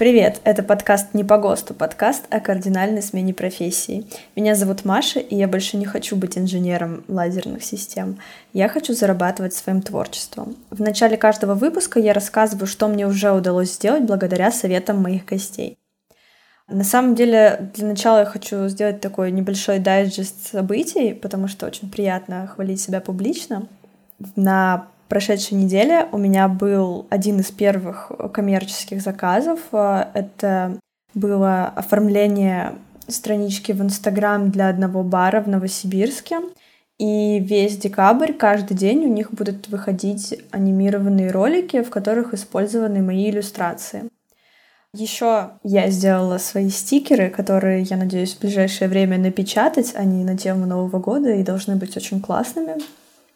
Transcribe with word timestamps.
Привет, 0.00 0.40
это 0.44 0.62
подкаст 0.62 1.12
«Не 1.12 1.24
по 1.24 1.36
ГОСТу», 1.36 1.74
подкаст 1.74 2.24
о 2.30 2.40
кардинальной 2.40 3.02
смене 3.02 3.34
профессии. 3.34 4.06
Меня 4.34 4.54
зовут 4.54 4.86
Маша, 4.86 5.20
и 5.20 5.36
я 5.36 5.46
больше 5.46 5.76
не 5.76 5.84
хочу 5.84 6.16
быть 6.16 6.38
инженером 6.38 7.04
лазерных 7.06 7.62
систем. 7.62 8.18
Я 8.54 8.70
хочу 8.70 8.94
зарабатывать 8.94 9.52
своим 9.52 9.82
творчеством. 9.82 10.56
В 10.70 10.80
начале 10.80 11.18
каждого 11.18 11.52
выпуска 11.52 12.00
я 12.00 12.14
рассказываю, 12.14 12.66
что 12.66 12.88
мне 12.88 13.06
уже 13.06 13.30
удалось 13.30 13.74
сделать 13.74 14.04
благодаря 14.04 14.50
советам 14.50 15.02
моих 15.02 15.26
гостей. 15.26 15.76
На 16.66 16.84
самом 16.84 17.14
деле, 17.14 17.70
для 17.74 17.86
начала 17.86 18.20
я 18.20 18.24
хочу 18.24 18.68
сделать 18.68 19.02
такой 19.02 19.30
небольшой 19.30 19.80
дайджест 19.80 20.50
событий, 20.50 21.12
потому 21.12 21.46
что 21.46 21.66
очень 21.66 21.90
приятно 21.90 22.46
хвалить 22.46 22.80
себя 22.80 23.02
публично. 23.02 23.66
На 24.34 24.86
прошедшей 25.10 25.58
неделе 25.58 26.06
у 26.12 26.18
меня 26.18 26.48
был 26.48 27.06
один 27.10 27.40
из 27.40 27.50
первых 27.50 28.10
коммерческих 28.32 29.02
заказов. 29.02 29.58
Это 29.72 30.78
было 31.12 31.66
оформление 31.66 32.74
странички 33.08 33.72
в 33.72 33.82
Инстаграм 33.82 34.50
для 34.50 34.68
одного 34.68 35.02
бара 35.02 35.42
в 35.42 35.48
Новосибирске. 35.48 36.36
И 36.98 37.40
весь 37.40 37.76
декабрь, 37.76 38.32
каждый 38.32 38.76
день 38.76 39.04
у 39.04 39.08
них 39.08 39.32
будут 39.32 39.68
выходить 39.68 40.38
анимированные 40.52 41.30
ролики, 41.30 41.82
в 41.82 41.90
которых 41.90 42.32
использованы 42.32 43.02
мои 43.02 43.30
иллюстрации. 43.30 44.04
Еще 44.94 45.50
я 45.64 45.90
сделала 45.90 46.38
свои 46.38 46.68
стикеры, 46.68 47.30
которые, 47.30 47.82
я 47.82 47.96
надеюсь, 47.96 48.34
в 48.34 48.40
ближайшее 48.40 48.88
время 48.88 49.18
напечатать. 49.18 49.94
Они 49.96 50.24
на 50.24 50.36
тему 50.36 50.66
Нового 50.66 50.98
года 50.98 51.30
и 51.32 51.42
должны 51.42 51.76
быть 51.76 51.96
очень 51.96 52.20
классными. 52.20 52.74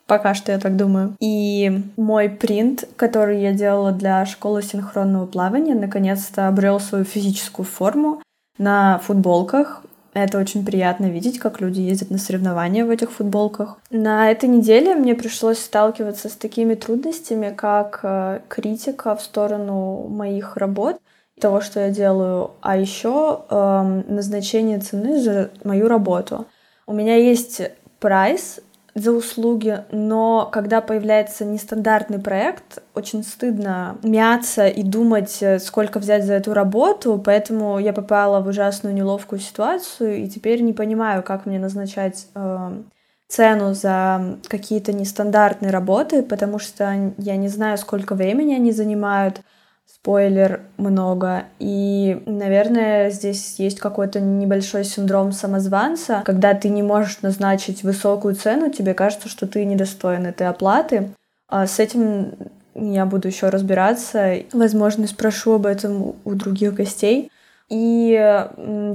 Пока 0.07 0.35
что 0.35 0.53
я 0.53 0.59
так 0.59 0.77
думаю. 0.77 1.17
И 1.21 1.83
мой 1.97 2.29
принт, 2.29 2.85
который 2.97 3.41
я 3.41 3.53
делала 3.53 3.93
для 3.93 4.27
школы 4.27 4.63
синхронного 4.63 5.27
плавания, 5.27 5.75
наконец-то 5.75 6.49
обрел 6.49 6.79
свою 6.79 7.05
физическую 7.05 7.65
форму 7.65 8.21
на 8.59 8.99
футболках. 8.99 9.83
Это 10.13 10.39
очень 10.39 10.65
приятно 10.65 11.07
видеть, 11.07 11.39
как 11.41 11.61
люди 11.61 11.81
ездят 11.81 12.11
на 12.11 12.19
соревнования 12.19 12.85
в 12.85 12.91
этих 12.91 13.11
футболках. 13.11 13.79
На 13.91 14.31
этой 14.31 14.49
неделе 14.49 14.95
мне 14.95 15.15
пришлось 15.17 15.59
сталкиваться 15.59 16.29
с 16.29 16.33
такими 16.35 16.75
трудностями, 16.75 17.53
как 17.53 18.01
э, 18.05 18.41
критика 18.49 19.17
в 19.17 19.23
сторону 19.23 20.07
моих 20.09 20.57
работ, 20.57 20.99
того, 21.41 21.61
что 21.61 21.81
я 21.81 21.91
делаю, 21.91 22.53
а 22.61 22.77
еще 22.77 23.41
э, 23.51 23.55
эм, 23.57 24.05
назначение 24.07 24.79
цены 24.79 25.21
за 25.21 25.51
мою 25.65 25.89
работу. 25.89 26.47
У 26.87 26.93
меня 26.93 27.17
есть 27.17 27.63
прайс 27.99 28.61
за 28.95 29.13
услуги, 29.13 29.85
но 29.91 30.49
когда 30.53 30.81
появляется 30.81 31.45
нестандартный 31.45 32.21
проект, 32.21 32.83
очень 32.95 33.25
стыдно 33.25 33.99
мяться 34.05 34.69
и 34.69 34.85
думать, 34.85 35.39
э, 35.41 35.59
сколько 35.59 35.99
взять 35.99 36.25
за 36.25 36.35
эту 36.35 36.55
работу, 36.55 37.21
поэтому 37.25 37.81
я 37.81 37.93
попала 37.93 38.41
в 38.41 38.47
ужасную 38.47 38.95
неловкую 38.95 39.41
ситуацию 39.41 40.19
и 40.19 40.29
теперь 40.29 40.63
не 40.63 40.73
понимаю, 40.73 41.25
как 41.25 41.45
мне 41.45 41.59
назначать 41.59 42.29
э, 42.37 42.83
цену 43.27 43.75
за 43.75 44.39
какие-то 44.49 44.93
нестандартные 44.93 45.73
работы, 45.73 46.23
потому 46.23 46.61
что 46.61 47.13
я 47.19 47.37
не 47.37 47.49
знаю, 47.49 47.79
сколько 47.79 48.15
времени 48.15 48.55
они 48.55 48.71
занимают, 48.71 49.41
спойлер 49.87 50.61
много. 50.77 51.45
И, 51.59 52.23
наверное, 52.27 53.11
здесь 53.11 53.57
есть 53.59 53.79
какой-то 53.79 54.21
небольшой 54.21 54.85
синдром 54.85 55.33
самозванца, 55.33 56.23
когда 56.25 56.55
ты 56.55 56.69
не 56.69 56.83
можешь 56.83 57.23
назначить 57.23 57.83
высокую 57.83 58.35
цену, 58.35 58.71
тебе 58.71 58.95
кажется, 58.95 59.29
что 59.29 59.47
ты 59.47 59.65
недостоин 59.65 60.27
этой 60.27 60.47
оплаты. 60.47 61.11
А 61.49 61.67
с 61.67 61.79
этим 61.79 62.33
я 62.75 63.07
буду 63.07 63.29
еще 63.29 63.49
разбираться. 63.49 64.37
Возможно, 64.53 65.07
спрошу 65.07 65.55
об 65.55 65.67
этом 65.67 66.17
у 66.25 66.35
других 66.35 66.75
гостей. 66.75 67.31
И 67.71 68.13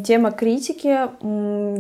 тема 0.04 0.32
критики, 0.32 1.10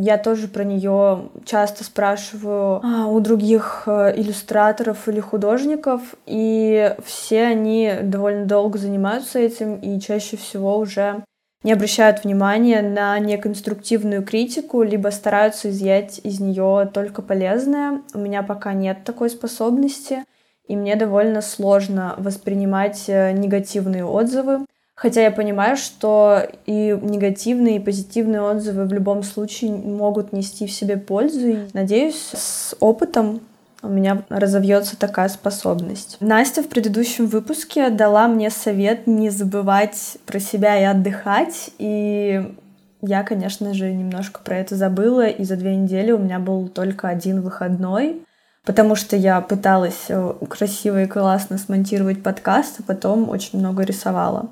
я 0.01 0.17
тоже 0.17 0.47
про 0.47 0.63
нее 0.63 1.29
часто 1.45 1.83
спрашиваю 1.83 2.81
а, 2.83 3.05
у 3.07 3.19
других 3.19 3.83
э, 3.85 4.13
иллюстраторов 4.17 5.07
или 5.07 5.19
художников, 5.19 6.01
и 6.25 6.95
все 7.05 7.43
они 7.43 7.93
довольно 8.01 8.45
долго 8.45 8.79
занимаются 8.79 9.37
этим 9.37 9.75
и 9.75 9.99
чаще 9.99 10.35
всего 10.35 10.77
уже 10.77 11.23
не 11.63 11.73
обращают 11.73 12.23
внимания 12.23 12.81
на 12.81 13.19
неконструктивную 13.19 14.23
критику, 14.23 14.81
либо 14.81 15.09
стараются 15.09 15.69
изъять 15.69 16.21
из 16.23 16.39
нее 16.39 16.89
только 16.93 17.21
полезное. 17.21 18.01
У 18.13 18.19
меня 18.19 18.43
пока 18.43 18.73
нет 18.73 19.03
такой 19.03 19.29
способности, 19.29 20.23
и 20.67 20.75
мне 20.75 20.95
довольно 20.95 21.41
сложно 21.41 22.15
воспринимать 22.17 23.05
э, 23.07 23.31
негативные 23.33 24.05
отзывы. 24.05 24.65
Хотя 24.99 25.21
я 25.21 25.31
понимаю, 25.31 25.77
что 25.77 26.43
и 26.65 26.97
негативные, 27.01 27.77
и 27.77 27.79
позитивные 27.79 28.41
отзывы 28.41 28.83
в 28.83 28.91
любом 28.91 29.23
случае 29.23 29.71
могут 29.71 30.33
нести 30.33 30.67
в 30.67 30.73
себе 30.73 30.97
пользу. 30.97 31.47
И 31.47 31.57
надеюсь, 31.71 32.31
с 32.33 32.75
опытом 32.81 33.39
у 33.81 33.87
меня 33.87 34.23
разовьется 34.27 34.99
такая 34.99 35.29
способность. 35.29 36.17
Настя 36.19 36.63
в 36.63 36.67
предыдущем 36.67 37.27
выпуске 37.27 37.91
дала 37.91 38.27
мне 38.27 38.49
совет 38.49 39.07
не 39.07 39.29
забывать 39.29 40.17
про 40.25 40.37
себя 40.41 40.77
и 40.77 40.83
отдыхать. 40.83 41.69
И 41.77 42.53
я, 43.01 43.23
конечно 43.23 43.73
же, 43.73 43.93
немножко 43.93 44.41
про 44.43 44.57
это 44.57 44.75
забыла. 44.75 45.27
И 45.27 45.45
за 45.45 45.55
две 45.55 45.77
недели 45.77 46.11
у 46.11 46.17
меня 46.17 46.39
был 46.39 46.67
только 46.67 47.07
один 47.07 47.39
выходной 47.39 48.21
потому 48.65 48.93
что 48.93 49.15
я 49.15 49.41
пыталась 49.41 50.05
э, 50.09 50.33
красиво 50.47 51.01
и 51.01 51.07
классно 51.07 51.57
смонтировать 51.57 52.21
подкаст, 52.21 52.81
а 52.81 52.83
потом 52.83 53.27
очень 53.29 53.57
много 53.57 53.81
рисовала. 53.81 54.49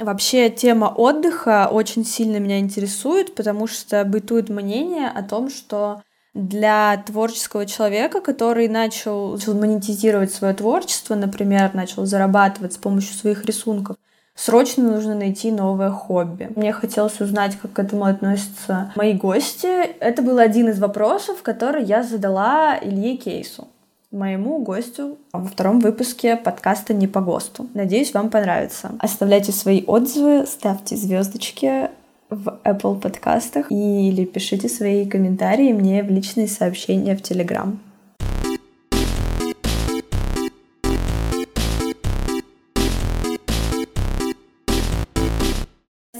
Вообще 0.00 0.48
тема 0.48 0.86
отдыха 0.86 1.68
очень 1.70 2.06
сильно 2.06 2.38
меня 2.38 2.58
интересует, 2.58 3.34
потому 3.34 3.66
что 3.66 4.02
бытует 4.06 4.48
мнение 4.48 5.08
о 5.08 5.22
том, 5.22 5.50
что 5.50 6.02
для 6.32 6.96
творческого 7.06 7.66
человека, 7.66 8.22
который 8.22 8.68
начал, 8.68 9.32
начал 9.32 9.54
монетизировать 9.54 10.32
свое 10.32 10.54
творчество, 10.54 11.14
например, 11.14 11.74
начал 11.74 12.06
зарабатывать 12.06 12.72
с 12.72 12.76
помощью 12.78 13.14
своих 13.14 13.44
рисунков, 13.44 13.96
срочно 14.34 14.84
нужно 14.84 15.14
найти 15.14 15.52
новое 15.52 15.90
хобби. 15.90 16.48
Мне 16.56 16.72
хотелось 16.72 17.20
узнать, 17.20 17.58
как 17.60 17.74
к 17.74 17.78
этому 17.78 18.04
относятся 18.04 18.92
мои 18.96 19.12
гости. 19.12 19.84
Это 20.00 20.22
был 20.22 20.38
один 20.38 20.70
из 20.70 20.78
вопросов, 20.78 21.42
который 21.42 21.84
я 21.84 22.02
задала 22.02 22.78
Илье 22.80 23.16
Кейсу 23.18 23.68
моему 24.10 24.58
гостю 24.58 25.18
во 25.32 25.44
втором 25.44 25.78
выпуске 25.78 26.36
подкаста 26.36 26.92
«Не 26.92 27.06
по 27.06 27.20
ГОСТу». 27.20 27.68
Надеюсь, 27.74 28.12
вам 28.12 28.28
понравится. 28.28 28.92
Оставляйте 28.98 29.52
свои 29.52 29.84
отзывы, 29.86 30.46
ставьте 30.46 30.96
звездочки 30.96 31.90
в 32.28 32.60
Apple 32.64 33.00
подкастах 33.00 33.70
или 33.70 34.24
пишите 34.24 34.68
свои 34.68 35.06
комментарии 35.06 35.72
мне 35.72 36.02
в 36.02 36.10
личные 36.10 36.48
сообщения 36.48 37.16
в 37.16 37.20
Telegram. 37.20 37.76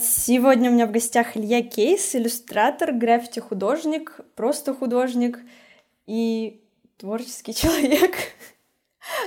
Сегодня 0.00 0.70
у 0.70 0.74
меня 0.74 0.86
в 0.86 0.92
гостях 0.92 1.36
Илья 1.36 1.60
Кейс, 1.60 2.14
иллюстратор, 2.14 2.92
граффити-художник, 2.92 4.20
просто 4.36 4.74
художник 4.74 5.40
и 6.06 6.60
творческий 7.00 7.54
человек 7.54 8.14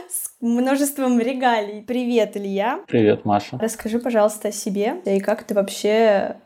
с 0.07 0.35
множеством 0.39 1.19
регалий. 1.19 1.81
Привет, 1.81 2.37
Илья. 2.37 2.81
Привет, 2.87 3.25
Маша. 3.25 3.58
Расскажи, 3.59 3.99
пожалуйста, 3.99 4.49
о 4.49 4.52
себе 4.52 5.02
и 5.05 5.20
как 5.20 5.43
ты 5.43 5.55
вообще 5.55 6.37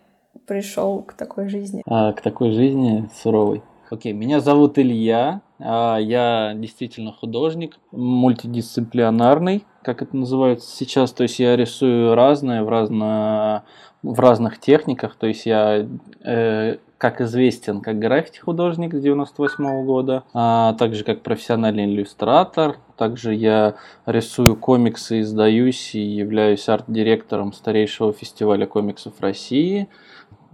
пришел 0.48 1.02
к 1.02 1.14
такой 1.14 1.50
жизни. 1.50 1.84
А, 1.86 2.14
к 2.14 2.22
такой 2.22 2.52
жизни 2.52 3.10
суровой. 3.22 3.62
Окей, 3.90 4.14
меня 4.14 4.40
зовут 4.40 4.78
Илья, 4.78 5.42
а, 5.60 5.98
я 5.98 6.54
действительно 6.56 7.12
художник, 7.12 7.78
мультидисциплинарный, 7.92 9.66
как 9.82 10.02
это 10.02 10.16
называется 10.16 10.74
сейчас, 10.76 11.12
то 11.12 11.24
есть 11.24 11.40
я 11.40 11.56
рисую 11.58 12.16
разное 12.16 12.64
в, 12.64 12.70
разно, 12.70 13.64
в 14.02 14.20
разных 14.20 14.60
техниках, 14.60 15.16
то 15.16 15.28
есть 15.28 15.46
я 15.46 15.88
э, 16.24 16.78
как 16.98 17.22
известен 17.22 17.82
как 17.82 18.00
граффити-художник 18.00 18.94
с 18.94 19.00
98 19.00 19.86
года, 19.86 20.24
а 20.34 20.74
также 20.74 21.04
как 21.04 21.22
профессиональный 21.22 21.86
иллюстратор. 21.86 22.78
Также 22.98 23.34
я 23.34 23.76
рисую 24.06 24.56
комиксы, 24.56 25.22
издаюсь 25.22 25.94
и 25.94 26.00
являюсь 26.00 26.68
арт-директором 26.68 27.54
старейшего 27.54 28.14
фестиваля 28.14 28.66
комиксов 28.66 29.14
России. 29.20 29.88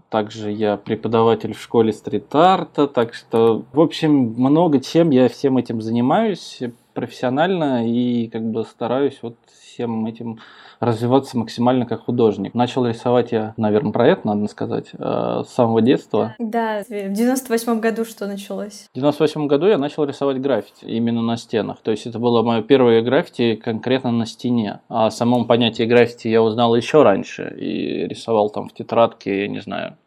Также 0.09 0.51
я 0.51 0.77
преподаватель 0.77 1.53
в 1.55 1.61
школе 1.61 1.91
стрит-арта, 1.91 2.87
так 2.87 3.15
что, 3.15 3.63
в 3.71 3.79
общем, 3.79 4.35
много 4.37 4.79
чем 4.79 5.09
я 5.09 5.27
всем 5.27 5.57
этим 5.57 5.81
занимаюсь. 5.81 6.59
профессионально 6.93 7.89
и 7.89 8.27
как 8.27 8.43
бы 8.43 8.63
стараюсь 8.65 9.17
вот 9.23 9.35
всем 9.73 10.05
этим 10.05 10.39
развиваться 10.85 11.37
максимально 11.37 11.85
как 11.85 12.05
художник. 12.05 12.53
Начал 12.53 12.85
рисовать 12.85 13.31
я, 13.31 13.53
наверное, 13.57 13.91
про 13.91 14.07
это 14.07 14.27
надо 14.27 14.47
сказать, 14.47 14.89
э, 14.93 15.43
с 15.45 15.49
самого 15.49 15.81
детства. 15.81 16.35
Да, 16.39 16.83
в 16.87 17.13
98 17.13 17.79
году 17.79 18.05
что 18.05 18.27
началось? 18.27 18.87
В 18.91 18.95
98 18.95 19.47
году 19.47 19.67
я 19.67 19.77
начал 19.77 20.03
рисовать 20.03 20.41
граффити 20.41 20.85
именно 20.85 21.21
на 21.21 21.37
стенах. 21.37 21.77
То 21.81 21.91
есть 21.91 22.05
это 22.05 22.19
было 22.19 22.43
мое 22.43 22.61
первое 22.61 23.01
граффити 23.01 23.55
конкретно 23.55 24.11
на 24.11 24.25
стене. 24.25 24.81
О 24.89 25.09
самом 25.09 25.45
понятии 25.45 25.83
граффити 25.83 26.27
я 26.27 26.41
узнал 26.41 26.75
еще 26.75 27.03
раньше 27.03 27.55
и 27.57 28.07
рисовал 28.07 28.49
там 28.49 28.67
в 28.67 28.73
тетрадке, 28.73 29.43
я 29.43 29.47
не 29.47 29.59
знаю, 29.59 29.97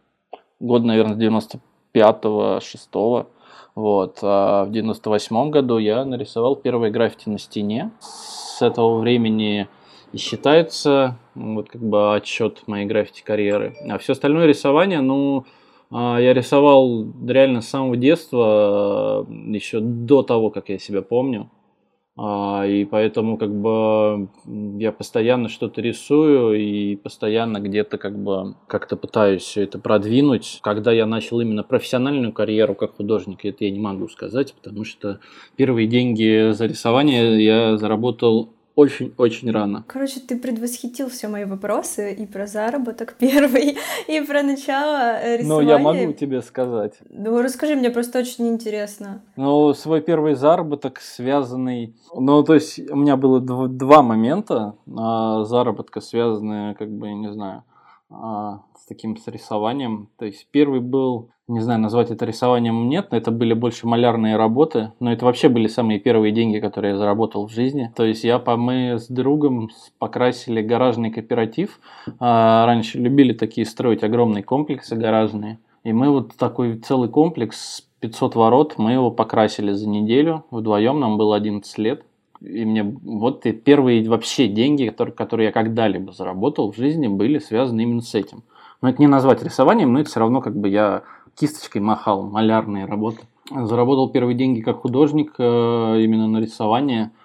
год, 0.60 0.84
наверное, 0.84 1.16
95-го, 1.16 2.58
6-го. 2.58 3.26
Вот. 3.74 4.18
А 4.22 4.64
в 4.64 4.72
98 4.72 5.50
году 5.50 5.78
я 5.78 6.04
нарисовал 6.04 6.56
первые 6.56 6.90
граффити 6.90 7.28
на 7.28 7.38
стене. 7.38 7.90
С 8.00 8.62
этого 8.62 8.98
времени 8.98 9.68
и 10.12 10.18
считается 10.18 11.18
вот 11.34 11.68
как 11.68 11.82
бы 11.82 12.14
отчет 12.14 12.62
моей 12.66 12.86
граффити 12.86 13.22
карьеры. 13.22 13.74
А 13.88 13.98
все 13.98 14.12
остальное 14.12 14.46
рисование, 14.46 15.00
ну, 15.00 15.44
а, 15.90 16.18
я 16.18 16.34
рисовал 16.34 17.06
реально 17.26 17.60
с 17.60 17.68
самого 17.68 17.96
детства, 17.96 19.26
еще 19.28 19.80
до 19.80 20.22
того, 20.22 20.50
как 20.50 20.68
я 20.68 20.78
себя 20.78 21.02
помню. 21.02 21.50
А, 22.18 22.64
и 22.66 22.86
поэтому 22.86 23.36
как 23.36 23.54
бы 23.54 24.30
я 24.80 24.90
постоянно 24.90 25.50
что-то 25.50 25.82
рисую 25.82 26.58
и 26.58 26.96
постоянно 26.96 27.60
где-то 27.60 27.98
как 27.98 28.18
бы 28.18 28.54
как-то 28.68 28.96
пытаюсь 28.96 29.42
все 29.42 29.64
это 29.64 29.78
продвинуть. 29.78 30.60
Когда 30.62 30.92
я 30.92 31.04
начал 31.04 31.40
именно 31.40 31.62
профессиональную 31.62 32.32
карьеру 32.32 32.74
как 32.74 32.96
художник, 32.96 33.44
это 33.44 33.64
я 33.64 33.70
не 33.70 33.80
могу 33.80 34.08
сказать, 34.08 34.54
потому 34.54 34.84
что 34.84 35.20
первые 35.56 35.86
деньги 35.86 36.52
за 36.52 36.64
рисование 36.64 37.44
я 37.44 37.76
заработал 37.76 38.48
очень-очень 38.76 39.50
рано. 39.50 39.84
Короче, 39.88 40.20
ты 40.20 40.38
предвосхитил 40.38 41.08
все 41.08 41.28
мои 41.28 41.44
вопросы 41.46 42.12
и 42.12 42.26
про 42.26 42.46
заработок 42.46 43.16
первый, 43.18 43.78
и 44.06 44.20
про 44.20 44.42
начало 44.42 45.36
рисования. 45.36 45.48
Ну, 45.48 45.60
я 45.60 45.78
могу 45.78 46.12
тебе 46.12 46.42
сказать. 46.42 46.92
Ну, 47.08 47.42
расскажи, 47.42 47.74
мне 47.74 47.90
просто 47.90 48.18
очень 48.18 48.48
интересно. 48.48 49.22
Ну, 49.36 49.72
свой 49.72 50.02
первый 50.02 50.34
заработок 50.34 51.00
связанный... 51.00 51.96
Ну, 52.14 52.42
то 52.42 52.54
есть 52.54 52.78
у 52.90 52.96
меня 52.96 53.16
было 53.16 53.40
два 53.40 54.02
момента 54.02 54.74
а, 54.94 55.44
заработка, 55.44 56.00
связанные, 56.00 56.74
как 56.74 56.90
бы, 56.90 57.08
я 57.08 57.14
не 57.14 57.32
знаю, 57.32 57.64
с 58.10 58.86
таким 58.88 59.16
с 59.16 59.26
рисованием. 59.26 60.08
То 60.18 60.26
есть 60.26 60.46
первый 60.50 60.80
был, 60.80 61.30
не 61.48 61.60
знаю, 61.60 61.80
назвать 61.80 62.10
это 62.10 62.24
рисованием 62.24 62.88
нет, 62.88 63.08
но 63.10 63.16
это 63.16 63.30
были 63.30 63.52
больше 63.52 63.86
малярные 63.86 64.36
работы, 64.36 64.92
но 65.00 65.12
это 65.12 65.24
вообще 65.24 65.48
были 65.48 65.66
самые 65.66 65.98
первые 65.98 66.32
деньги, 66.32 66.58
которые 66.60 66.92
я 66.92 66.98
заработал 66.98 67.46
в 67.46 67.52
жизни. 67.52 67.92
То 67.96 68.04
есть 68.04 68.24
я, 68.24 68.38
мы 68.38 68.98
с 68.98 69.08
другом 69.08 69.70
покрасили 69.98 70.62
гаражный 70.62 71.10
кооператив. 71.10 71.80
А, 72.20 72.64
раньше 72.66 72.98
любили 72.98 73.32
такие 73.32 73.66
строить 73.66 74.04
огромные 74.04 74.44
комплексы 74.44 74.94
гаражные. 74.94 75.58
И 75.82 75.92
мы 75.92 76.10
вот 76.10 76.36
такой 76.36 76.78
целый 76.78 77.08
комплекс 77.08 77.86
500 78.00 78.34
ворот, 78.34 78.74
мы 78.76 78.92
его 78.92 79.10
покрасили 79.10 79.72
за 79.72 79.88
неделю. 79.88 80.44
Вдвоем 80.50 81.00
нам 81.00 81.16
было 81.16 81.36
11 81.36 81.78
лет 81.78 82.04
и 82.40 82.64
мне 82.64 82.82
вот 82.82 83.46
и 83.46 83.52
первые 83.52 84.08
вообще 84.08 84.48
деньги, 84.48 84.88
которые, 84.88 85.14
которые 85.14 85.46
я 85.46 85.52
когда-либо 85.52 86.12
заработал 86.12 86.72
в 86.72 86.76
жизни, 86.76 87.08
были 87.08 87.38
связаны 87.38 87.82
именно 87.82 88.02
с 88.02 88.14
этим. 88.14 88.42
Но 88.82 88.88
это 88.88 89.00
не 89.00 89.06
назвать 89.06 89.42
рисованием, 89.42 89.92
но 89.92 90.00
это 90.00 90.10
все 90.10 90.20
равно 90.20 90.40
как 90.40 90.56
бы 90.56 90.68
я 90.68 91.02
кисточкой 91.38 91.80
махал, 91.80 92.28
малярные 92.28 92.84
работы. 92.84 93.20
Заработал 93.50 94.10
первые 94.10 94.36
деньги 94.36 94.60
как 94.60 94.80
художник 94.80 95.34
э, 95.38 96.00
именно 96.00 96.26
на 96.28 96.38
рисование– 96.38 97.12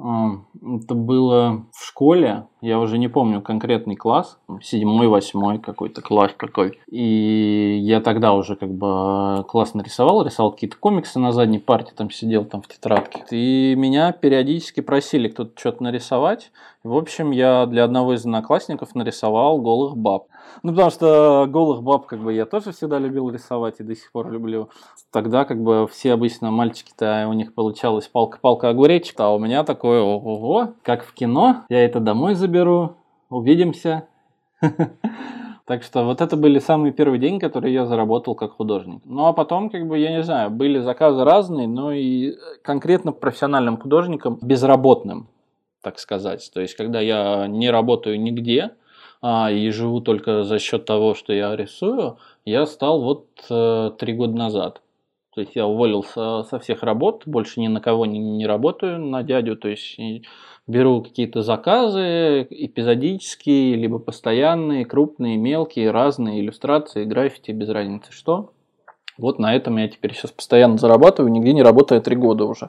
это 0.00 0.94
было 0.94 1.66
в 1.72 1.86
школе, 1.86 2.46
я 2.60 2.78
уже 2.78 2.98
не 2.98 3.08
помню 3.08 3.40
конкретный 3.40 3.96
класс, 3.96 4.38
седьмой, 4.62 5.08
восьмой 5.08 5.58
какой-то 5.58 6.02
класс 6.02 6.32
какой. 6.36 6.78
И 6.88 7.78
я 7.82 8.00
тогда 8.00 8.32
уже 8.32 8.56
как 8.56 8.70
бы 8.70 9.44
классно 9.48 9.82
рисовал, 9.82 10.24
рисовал 10.24 10.52
какие-то 10.52 10.76
комиксы 10.76 11.18
на 11.18 11.32
задней 11.32 11.58
парте, 11.58 11.92
там 11.96 12.10
сидел 12.10 12.44
там 12.44 12.62
в 12.62 12.68
тетрадке. 12.68 13.24
И 13.30 13.74
меня 13.76 14.12
периодически 14.12 14.80
просили 14.80 15.28
кто-то 15.28 15.58
что-то 15.58 15.82
нарисовать. 15.82 16.50
В 16.82 16.96
общем, 16.96 17.30
я 17.30 17.66
для 17.66 17.84
одного 17.84 18.14
из 18.14 18.20
одноклассников 18.20 18.94
нарисовал 18.94 19.60
голых 19.60 19.96
баб. 19.96 20.28
Ну, 20.62 20.72
потому 20.72 20.90
что 20.90 21.46
голых 21.48 21.82
баб, 21.82 22.06
как 22.06 22.20
бы, 22.20 22.32
я 22.32 22.46
тоже 22.46 22.72
всегда 22.72 22.98
любил 22.98 23.30
рисовать 23.30 23.76
и 23.80 23.82
до 23.82 23.94
сих 23.94 24.10
пор 24.12 24.30
люблю. 24.30 24.70
Тогда, 25.12 25.44
как 25.44 25.62
бы, 25.62 25.86
все 25.88 26.12
обычно 26.14 26.50
мальчики-то, 26.50 27.26
у 27.28 27.34
них 27.34 27.54
получалось 27.54 28.08
палка-палка 28.08 28.70
огуречек, 28.70 29.20
а 29.20 29.34
у 29.34 29.38
меня 29.38 29.64
такое, 29.64 30.00
ого, 30.00 30.72
как 30.82 31.04
в 31.04 31.12
кино, 31.12 31.64
я 31.68 31.84
это 31.84 32.00
домой 32.00 32.34
заберу, 32.34 32.49
увидимся. 33.28 34.08
Так 35.66 35.84
что 35.84 36.02
вот 36.02 36.20
это 36.20 36.36
были 36.36 36.58
самые 36.58 36.92
первые 36.92 37.20
деньги, 37.20 37.40
которые 37.40 37.72
я 37.72 37.86
заработал 37.86 38.34
как 38.34 38.54
художник. 38.54 39.02
Ну 39.04 39.26
а 39.26 39.32
потом, 39.32 39.70
как 39.70 39.86
бы, 39.86 39.96
я 39.98 40.10
не 40.10 40.24
знаю, 40.24 40.50
были 40.50 40.80
заказы 40.80 41.22
разные, 41.22 41.68
но 41.68 41.92
и 41.92 42.34
конкретно 42.62 43.12
профессиональным 43.12 43.76
художником, 43.76 44.40
безработным, 44.42 45.28
так 45.80 46.00
сказать. 46.00 46.50
То 46.52 46.60
есть, 46.60 46.74
когда 46.74 47.00
я 47.00 47.46
не 47.46 47.70
работаю 47.70 48.20
нигде, 48.20 48.72
а, 49.22 49.52
и 49.52 49.70
живу 49.70 50.00
только 50.00 50.42
за 50.42 50.58
счет 50.58 50.86
того, 50.86 51.14
что 51.14 51.32
я 51.32 51.54
рисую, 51.54 52.18
я 52.44 52.66
стал 52.66 53.00
вот 53.02 53.26
э, 53.48 53.92
три 53.96 54.12
года 54.14 54.36
назад. 54.36 54.82
То 55.34 55.40
есть 55.40 55.54
я 55.54 55.66
уволился 55.66 56.42
со 56.42 56.58
всех 56.58 56.82
работ, 56.82 57.22
больше 57.26 57.60
ни 57.60 57.68
на 57.68 57.80
кого 57.80 58.06
не, 58.06 58.18
не 58.18 58.46
работаю 58.46 58.98
на 58.98 59.22
дядю, 59.22 59.56
то 59.56 59.68
есть 59.68 60.00
беру 60.70 61.02
какие-то 61.02 61.42
заказы 61.42 62.46
эпизодические, 62.48 63.74
либо 63.74 63.98
постоянные, 63.98 64.84
крупные, 64.84 65.36
мелкие, 65.36 65.90
разные 65.90 66.40
иллюстрации, 66.40 67.04
граффити, 67.04 67.50
без 67.50 67.68
разницы 67.68 68.12
что. 68.12 68.52
Вот 69.18 69.38
на 69.38 69.54
этом 69.54 69.76
я 69.76 69.88
теперь 69.88 70.14
сейчас 70.14 70.30
постоянно 70.30 70.78
зарабатываю, 70.78 71.32
нигде 71.32 71.52
не 71.52 71.62
работаю 71.62 72.00
три 72.00 72.16
года 72.16 72.44
уже. 72.44 72.68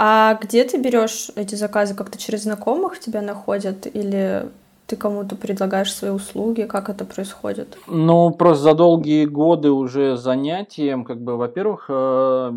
А 0.00 0.38
где 0.40 0.62
ты 0.62 0.78
берешь 0.78 1.30
эти 1.34 1.56
заказы? 1.56 1.96
Как-то 1.96 2.18
через 2.18 2.44
знакомых 2.44 3.00
тебя 3.00 3.20
находят 3.20 3.88
или 3.92 4.48
ты 4.88 4.96
кому-то 4.96 5.36
предлагаешь 5.36 5.92
свои 5.92 6.10
услуги, 6.10 6.62
как 6.62 6.88
это 6.88 7.04
происходит? 7.04 7.76
Ну, 7.86 8.30
просто 8.30 8.62
за 8.62 8.74
долгие 8.74 9.26
годы 9.26 9.70
уже 9.70 10.16
занятием, 10.16 11.04
как 11.04 11.20
бы, 11.20 11.36
во-первых, 11.36 11.86
э, 11.90 12.52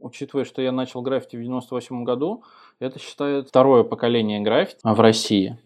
учитывая, 0.00 0.44
что 0.44 0.62
я 0.62 0.70
начал 0.70 1.02
граффити 1.02 1.34
в 1.34 1.42
98 1.42 2.04
году, 2.04 2.44
это 2.78 3.00
считается 3.00 3.48
второе 3.48 3.82
поколение 3.82 4.40
граффити 4.40 4.78
в 4.84 5.00
России. 5.00 5.58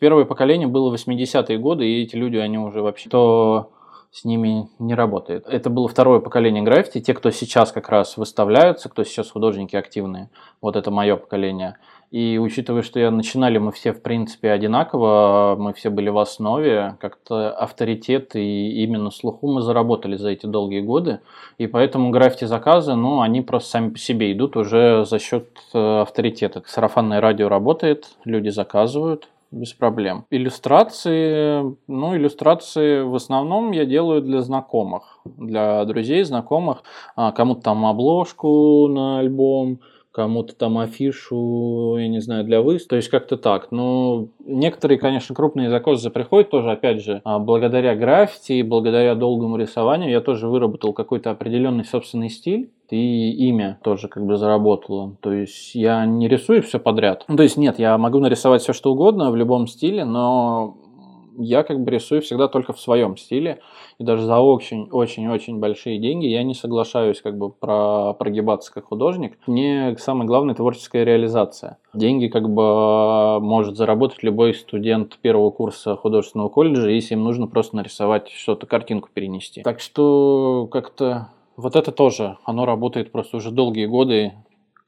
Первое 0.00 0.24
поколение 0.24 0.66
было 0.66 0.92
80-е 0.92 1.56
годы, 1.58 1.86
и 1.86 2.02
эти 2.02 2.16
люди, 2.16 2.36
они 2.36 2.58
уже 2.58 2.82
вообще 2.82 3.08
то 3.08 3.70
с 4.10 4.24
ними 4.24 4.68
не 4.80 4.94
работает. 4.94 5.46
Это 5.46 5.70
было 5.70 5.88
второе 5.88 6.18
поколение 6.18 6.64
граффити, 6.64 7.00
те, 7.00 7.14
кто 7.14 7.30
сейчас 7.30 7.70
как 7.70 7.88
раз 7.88 8.16
выставляются, 8.16 8.88
кто 8.88 9.04
сейчас 9.04 9.30
художники 9.30 9.76
активные, 9.76 10.30
вот 10.60 10.74
это 10.74 10.90
мое 10.90 11.16
поколение. 11.16 11.76
И 12.14 12.38
учитывая, 12.38 12.82
что 12.82 13.00
я 13.00 13.10
начинали 13.10 13.58
мы 13.58 13.72
все 13.72 13.92
в 13.92 14.00
принципе 14.00 14.52
одинаково, 14.52 15.56
мы 15.58 15.72
все 15.72 15.90
были 15.90 16.10
в 16.10 16.18
основе, 16.18 16.96
как-то 17.00 17.50
авторитет 17.50 18.36
и 18.36 18.84
именно 18.84 19.10
слуху 19.10 19.48
мы 19.50 19.62
заработали 19.62 20.14
за 20.14 20.28
эти 20.28 20.46
долгие 20.46 20.80
годы. 20.80 21.18
И 21.58 21.66
поэтому 21.66 22.10
граффити 22.10 22.44
заказы, 22.44 22.94
ну, 22.94 23.20
они 23.20 23.40
просто 23.40 23.70
сами 23.70 23.90
по 23.90 23.98
себе 23.98 24.32
идут 24.32 24.56
уже 24.56 25.04
за 25.04 25.18
счет 25.18 25.48
э, 25.72 26.02
авторитета. 26.02 26.62
Сарафанное 26.66 27.20
радио 27.20 27.48
работает, 27.48 28.06
люди 28.24 28.50
заказывают, 28.50 29.26
без 29.50 29.72
проблем. 29.72 30.24
Иллюстрации, 30.30 31.76
ну, 31.88 32.16
иллюстрации 32.16 33.02
в 33.02 33.16
основном 33.16 33.72
я 33.72 33.84
делаю 33.86 34.22
для 34.22 34.40
знакомых, 34.40 35.18
для 35.24 35.84
друзей, 35.84 36.22
знакомых, 36.22 36.84
а, 37.16 37.32
кому-то 37.32 37.62
там 37.62 37.84
обложку 37.86 38.86
на 38.86 39.18
альбом, 39.18 39.80
кому-то 40.14 40.54
там 40.54 40.78
афишу, 40.78 41.96
я 41.98 42.06
не 42.06 42.20
знаю, 42.20 42.44
для 42.44 42.62
выставки. 42.62 42.90
То 42.90 42.96
есть 42.96 43.08
как-то 43.08 43.36
так. 43.36 43.72
Но 43.72 44.28
некоторые, 44.46 44.98
конечно, 44.98 45.34
крупные 45.34 45.70
заказы 45.70 46.08
приходят 46.10 46.50
тоже, 46.50 46.70
опять 46.70 47.02
же, 47.02 47.20
а, 47.24 47.40
благодаря 47.40 47.96
граффити, 47.96 48.62
благодаря 48.62 49.16
долгому 49.16 49.56
рисованию 49.56 50.10
я 50.10 50.20
тоже 50.20 50.46
выработал 50.46 50.92
какой-то 50.92 51.32
определенный 51.32 51.84
собственный 51.84 52.30
стиль 52.30 52.70
и 52.90 53.48
имя 53.48 53.80
тоже 53.82 54.06
как 54.06 54.24
бы 54.24 54.36
заработало. 54.36 55.16
То 55.20 55.32
есть 55.32 55.74
я 55.74 56.06
не 56.06 56.28
рисую 56.28 56.62
все 56.62 56.78
подряд. 56.78 57.24
Ну, 57.26 57.36
то 57.36 57.42
есть 57.42 57.56
нет, 57.56 57.80
я 57.80 57.98
могу 57.98 58.20
нарисовать 58.20 58.62
все 58.62 58.72
что 58.72 58.92
угодно 58.92 59.32
в 59.32 59.36
любом 59.36 59.66
стиле, 59.66 60.04
но 60.04 60.76
я 61.38 61.62
как 61.62 61.82
бы 61.82 61.90
рисую 61.90 62.22
всегда 62.22 62.48
только 62.48 62.72
в 62.72 62.80
своем 62.80 63.16
стиле, 63.16 63.60
и 63.98 64.04
даже 64.04 64.24
за 64.24 64.38
очень-очень-очень 64.38 65.58
большие 65.58 65.98
деньги 65.98 66.26
я 66.26 66.42
не 66.42 66.54
соглашаюсь 66.54 67.20
как 67.20 67.38
бы 67.38 67.50
про, 67.50 68.14
прогибаться 68.14 68.72
как 68.72 68.86
художник. 68.86 69.38
Мне 69.46 69.96
самое 69.98 70.26
главное 70.26 70.54
творческая 70.54 71.04
реализация. 71.04 71.78
Деньги 71.92 72.28
как 72.28 72.48
бы 72.48 73.40
может 73.40 73.76
заработать 73.76 74.22
любой 74.22 74.54
студент 74.54 75.18
первого 75.22 75.50
курса 75.50 75.96
художественного 75.96 76.48
колледжа, 76.48 76.88
если 76.88 77.14
им 77.14 77.24
нужно 77.24 77.46
просто 77.46 77.76
нарисовать 77.76 78.30
что-то, 78.30 78.66
картинку 78.66 79.08
перенести. 79.12 79.62
Так 79.62 79.80
что 79.80 80.68
как-то 80.70 81.28
вот 81.56 81.76
это 81.76 81.92
тоже, 81.92 82.36
оно 82.44 82.66
работает 82.66 83.12
просто 83.12 83.36
уже 83.36 83.50
долгие 83.50 83.86
годы, 83.86 84.32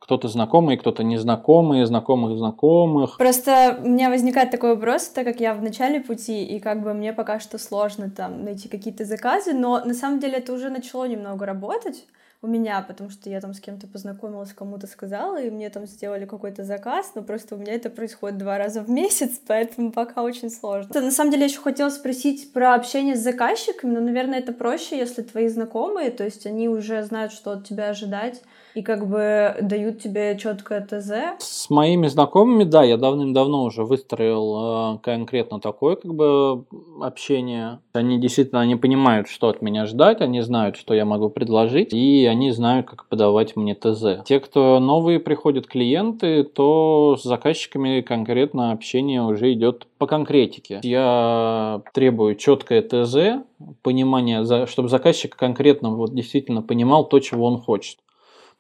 кто-то 0.07 0.29
знакомый, 0.29 0.77
кто-то 0.77 1.03
незнакомый, 1.03 1.85
знакомых 1.85 2.39
знакомых. 2.39 3.19
Просто 3.19 3.77
у 3.83 3.89
меня 3.89 4.09
возникает 4.09 4.53
такой 4.53 4.77
вопрос, 4.77 5.09
так 5.09 5.25
как 5.25 5.41
я 5.41 5.53
в 5.53 5.61
начале 5.61 5.99
пути, 5.99 6.45
и 6.45 6.61
как 6.61 6.85
бы 6.85 6.95
мне 6.95 7.13
пока 7.13 7.41
что 7.41 7.59
сложно 7.59 8.09
там 8.09 8.45
найти 8.45 8.69
какие-то 8.69 9.05
заказы, 9.05 9.53
но 9.53 9.85
на 9.85 9.95
самом 9.95 10.21
деле 10.21 10.35
это 10.35 10.53
уже 10.53 10.71
начало 10.71 11.07
немного 11.07 11.45
работать 11.45 12.07
у 12.41 12.47
меня, 12.47 12.85
потому 12.87 13.11
что 13.11 13.29
я 13.29 13.41
там 13.41 13.53
с 13.53 13.59
кем-то 13.59 13.89
познакомилась, 13.89 14.53
кому-то 14.53 14.87
сказала, 14.87 15.43
и 15.43 15.51
мне 15.51 15.71
там 15.71 15.87
сделали 15.87 16.25
какой-то 16.25 16.63
заказ, 16.63 17.11
но 17.17 17.23
просто 17.23 17.57
у 17.57 17.59
меня 17.59 17.73
это 17.73 17.91
происходит 17.91 18.39
два 18.39 18.59
раза 18.59 18.83
в 18.83 18.89
месяц, 18.89 19.41
поэтому 19.49 19.91
пока 19.91 20.23
очень 20.23 20.51
сложно. 20.51 21.01
На 21.01 21.11
самом 21.11 21.33
деле 21.33 21.47
я 21.47 21.49
еще 21.49 21.61
хотела 21.61 21.91
спросить 21.91 22.53
про 22.53 22.75
общение 22.75 23.17
с 23.17 23.25
заказчиками, 23.25 23.93
но, 23.93 24.01
наверное, 24.01 24.39
это 24.39 24.53
проще, 24.53 24.97
если 24.99 25.23
твои 25.23 25.49
знакомые, 25.49 26.13
то 26.13 26.23
есть 26.23 26.47
они 26.47 26.69
уже 26.69 27.03
знают, 27.03 27.33
что 27.33 27.51
от 27.51 27.67
тебя 27.67 27.89
ожидать, 27.89 28.41
и 28.77 28.83
как 28.83 29.09
бы 29.09 29.57
дают 29.63 30.03
тебе 30.03 30.37
четкое 30.39 30.87
ТЗ? 30.87 31.39
С 31.39 31.71
моими 31.71 32.09
знакомыми, 32.09 32.65
да, 32.65 32.85
я 32.85 32.99
давным-давно 32.99 33.65
уже 33.65 33.85
выстроил 33.85 34.97
э, 34.97 34.99
конкретно 35.03 35.61
такое 35.61 35.97
как 35.97 36.15
бы 36.15 36.67
общение. 37.01 37.81
Они 37.95 38.19
действительно 38.19 38.61
они 38.61 38.77
понимают, 38.77 39.29
что 39.29 39.49
от 39.49 39.63
меня 39.63 39.87
ждать, 39.87 40.21
они 40.21 40.43
знают, 40.43 40.77
что 40.77 40.93
я 40.93 41.07
могу 41.07 41.31
предложить, 41.31 41.95
и 41.95 42.27
они 42.27 42.51
знают, 42.51 42.87
как 42.87 43.07
подавать 43.07 43.57
мне 43.57 43.75
ТЗ. 43.75 44.23
Те, 44.27 44.41
кто 44.41 44.79
новые 44.79 45.21
приходят 45.21 45.67
клиенты, 45.67 46.45
то 46.45 47.17
с 47.19 47.23
заказчиками 47.23 48.03
конкретно 48.03 48.73
общение 48.73 49.23
уже 49.23 49.55
идет 49.55 49.87
по 49.97 50.07
конкретике. 50.07 50.81
Я 50.83 51.81
требую 51.95 52.35
четкое 52.37 52.83
ТЗ, 52.83 53.43
понимание, 53.83 54.67
чтобы 54.67 54.91
заказчик 54.91 55.35
конкретно 55.35 55.91
вот 55.97 56.15
действительно 56.15 56.61
понимал 56.61 57.09
то, 57.09 57.21
чего 57.21 57.47
он 57.47 57.59
хочет. 57.59 57.97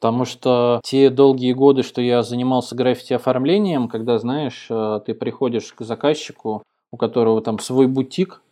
Потому 0.00 0.24
что 0.24 0.80
те 0.84 1.08
долгие 1.10 1.52
годы, 1.52 1.82
что 1.82 2.02
я 2.02 2.22
занимался 2.22 2.74
граффити-оформлением, 2.74 3.88
когда, 3.88 4.18
знаешь, 4.18 4.66
э, 4.68 5.00
ты 5.06 5.14
приходишь 5.14 5.72
к 5.72 5.82
заказчику, 5.82 6.62
у 6.92 6.96
которого 6.96 7.40
там 7.40 7.58
свой 7.58 7.86
бутик, 7.86 8.42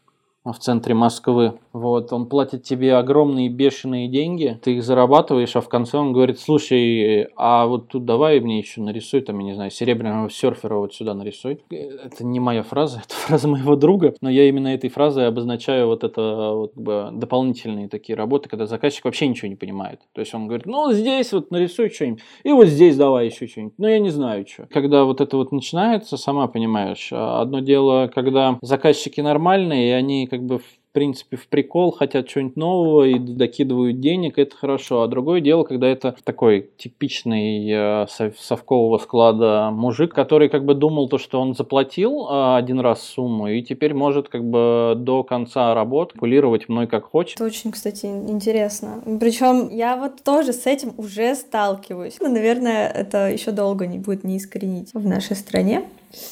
в 0.53 0.59
центре 0.59 0.95
Москвы. 0.95 1.55
Вот, 1.73 2.13
он 2.13 2.27
платит 2.27 2.63
тебе 2.63 2.95
огромные 2.95 3.49
бешеные 3.49 4.09
деньги, 4.09 4.59
ты 4.63 4.77
их 4.77 4.83
зарабатываешь, 4.83 5.57
а 5.57 5.61
в 5.61 5.69
конце 5.69 5.99
он 5.99 6.13
говорит, 6.13 6.39
слушай, 6.39 7.29
а 7.37 7.67
вот 7.67 7.89
тут 7.89 8.05
давай 8.05 8.41
мне 8.41 8.59
еще 8.59 8.81
нарисуй, 8.81 9.23
там, 9.23 9.39
я 9.39 9.45
не 9.45 9.55
знаю, 9.55 9.71
серебряного 9.71 10.31
серфера 10.31 10.77
вот 10.77 10.95
сюда 10.95 11.15
нарисуй. 11.15 11.61
Это 11.71 12.25
не 12.25 12.41
моя 12.41 12.63
фраза, 12.63 13.03
это 13.05 13.15
фраза 13.15 13.49
моего 13.49 13.77
друга, 13.77 14.15
но 14.21 14.31
я 14.31 14.49
именно 14.49 14.69
этой 14.69 14.91
фразой 14.91 15.27
обозначаю 15.27 15.87
вот 15.87 16.05
это 16.05 16.53
вот, 16.53 16.73
дополнительные 16.75 17.89
такие 17.89 18.17
работы, 18.17 18.49
когда 18.49 18.67
заказчик 18.67 19.05
вообще 19.07 19.27
ничего 19.27 19.49
не 19.49 19.57
понимает. 19.57 20.01
То 20.13 20.21
есть 20.21 20.35
он 20.35 20.47
говорит, 20.47 20.67
ну, 20.67 20.93
здесь 20.93 21.33
вот 21.33 21.51
нарисуй 21.51 21.91
что-нибудь, 21.91 22.23
и 22.43 22.53
вот 22.53 22.67
здесь 22.67 22.97
давай 22.97 23.27
еще 23.27 23.47
что-нибудь, 23.47 23.75
но 23.79 23.89
я 23.89 23.99
не 23.99 24.11
знаю, 24.11 24.47
что. 24.47 24.67
Когда 24.71 25.05
вот 25.05 25.21
это 25.21 25.37
вот 25.37 25.53
начинается, 25.53 26.17
сама 26.17 26.47
понимаешь, 26.49 27.09
одно 27.13 27.61
дело, 27.61 28.11
когда 28.15 28.59
заказчики 28.61 29.21
нормальные, 29.21 29.89
и 29.89 29.93
они 29.93 30.27
как 30.37 30.47
бы 30.47 30.61
принципе, 30.95 31.37
в 31.37 31.49
прикол, 31.49 31.91
хотят 31.91 32.29
чего-нибудь 32.29 32.57
нового 32.57 33.05
и 33.05 33.19
докидывают 33.19 34.01
денег, 34.01 34.39
это 34.39 34.57
хорошо. 34.57 35.03
А 35.03 35.09
другое 35.09 35.41
дело, 35.41 35.65
когда 35.65 35.89
это 35.89 36.15
такой 36.25 36.71
типичный 36.79 37.69
э, 37.69 38.07
совкового 38.39 38.99
склада 38.99 39.71
мужик, 39.73 40.15
который 40.15 40.49
как 40.49 40.65
бы 40.65 40.75
думал 40.75 41.09
то, 41.09 41.19
что 41.19 41.41
он 41.41 41.55
заплатил 41.55 42.27
э, 42.31 42.57
один 42.57 42.79
раз 42.79 43.03
сумму 43.03 43.49
и 43.49 43.61
теперь 43.63 43.93
может 43.93 44.29
как 44.29 44.45
бы 44.45 44.95
до 44.97 45.25
конца 45.25 45.75
работ 45.75 46.15
кулировать 46.17 46.69
мной 46.69 46.87
как 46.87 47.05
хочет. 47.05 47.35
Это 47.35 47.45
очень, 47.45 47.73
кстати, 47.73 48.07
интересно. 48.07 49.03
Причем 49.19 49.69
я 49.71 49.97
вот 49.97 50.23
тоже 50.23 50.53
с 50.53 50.65
этим 50.67 50.95
уже 50.97 51.35
сталкиваюсь. 51.35 52.19
Но, 52.21 52.29
наверное, 52.29 52.87
это 52.87 53.31
еще 53.31 53.51
долго 53.51 53.87
не 53.87 53.99
будет 53.99 54.23
не 54.23 54.37
искоренить 54.37 54.95
в 54.95 55.05
нашей 55.07 55.35
стране. 55.35 55.83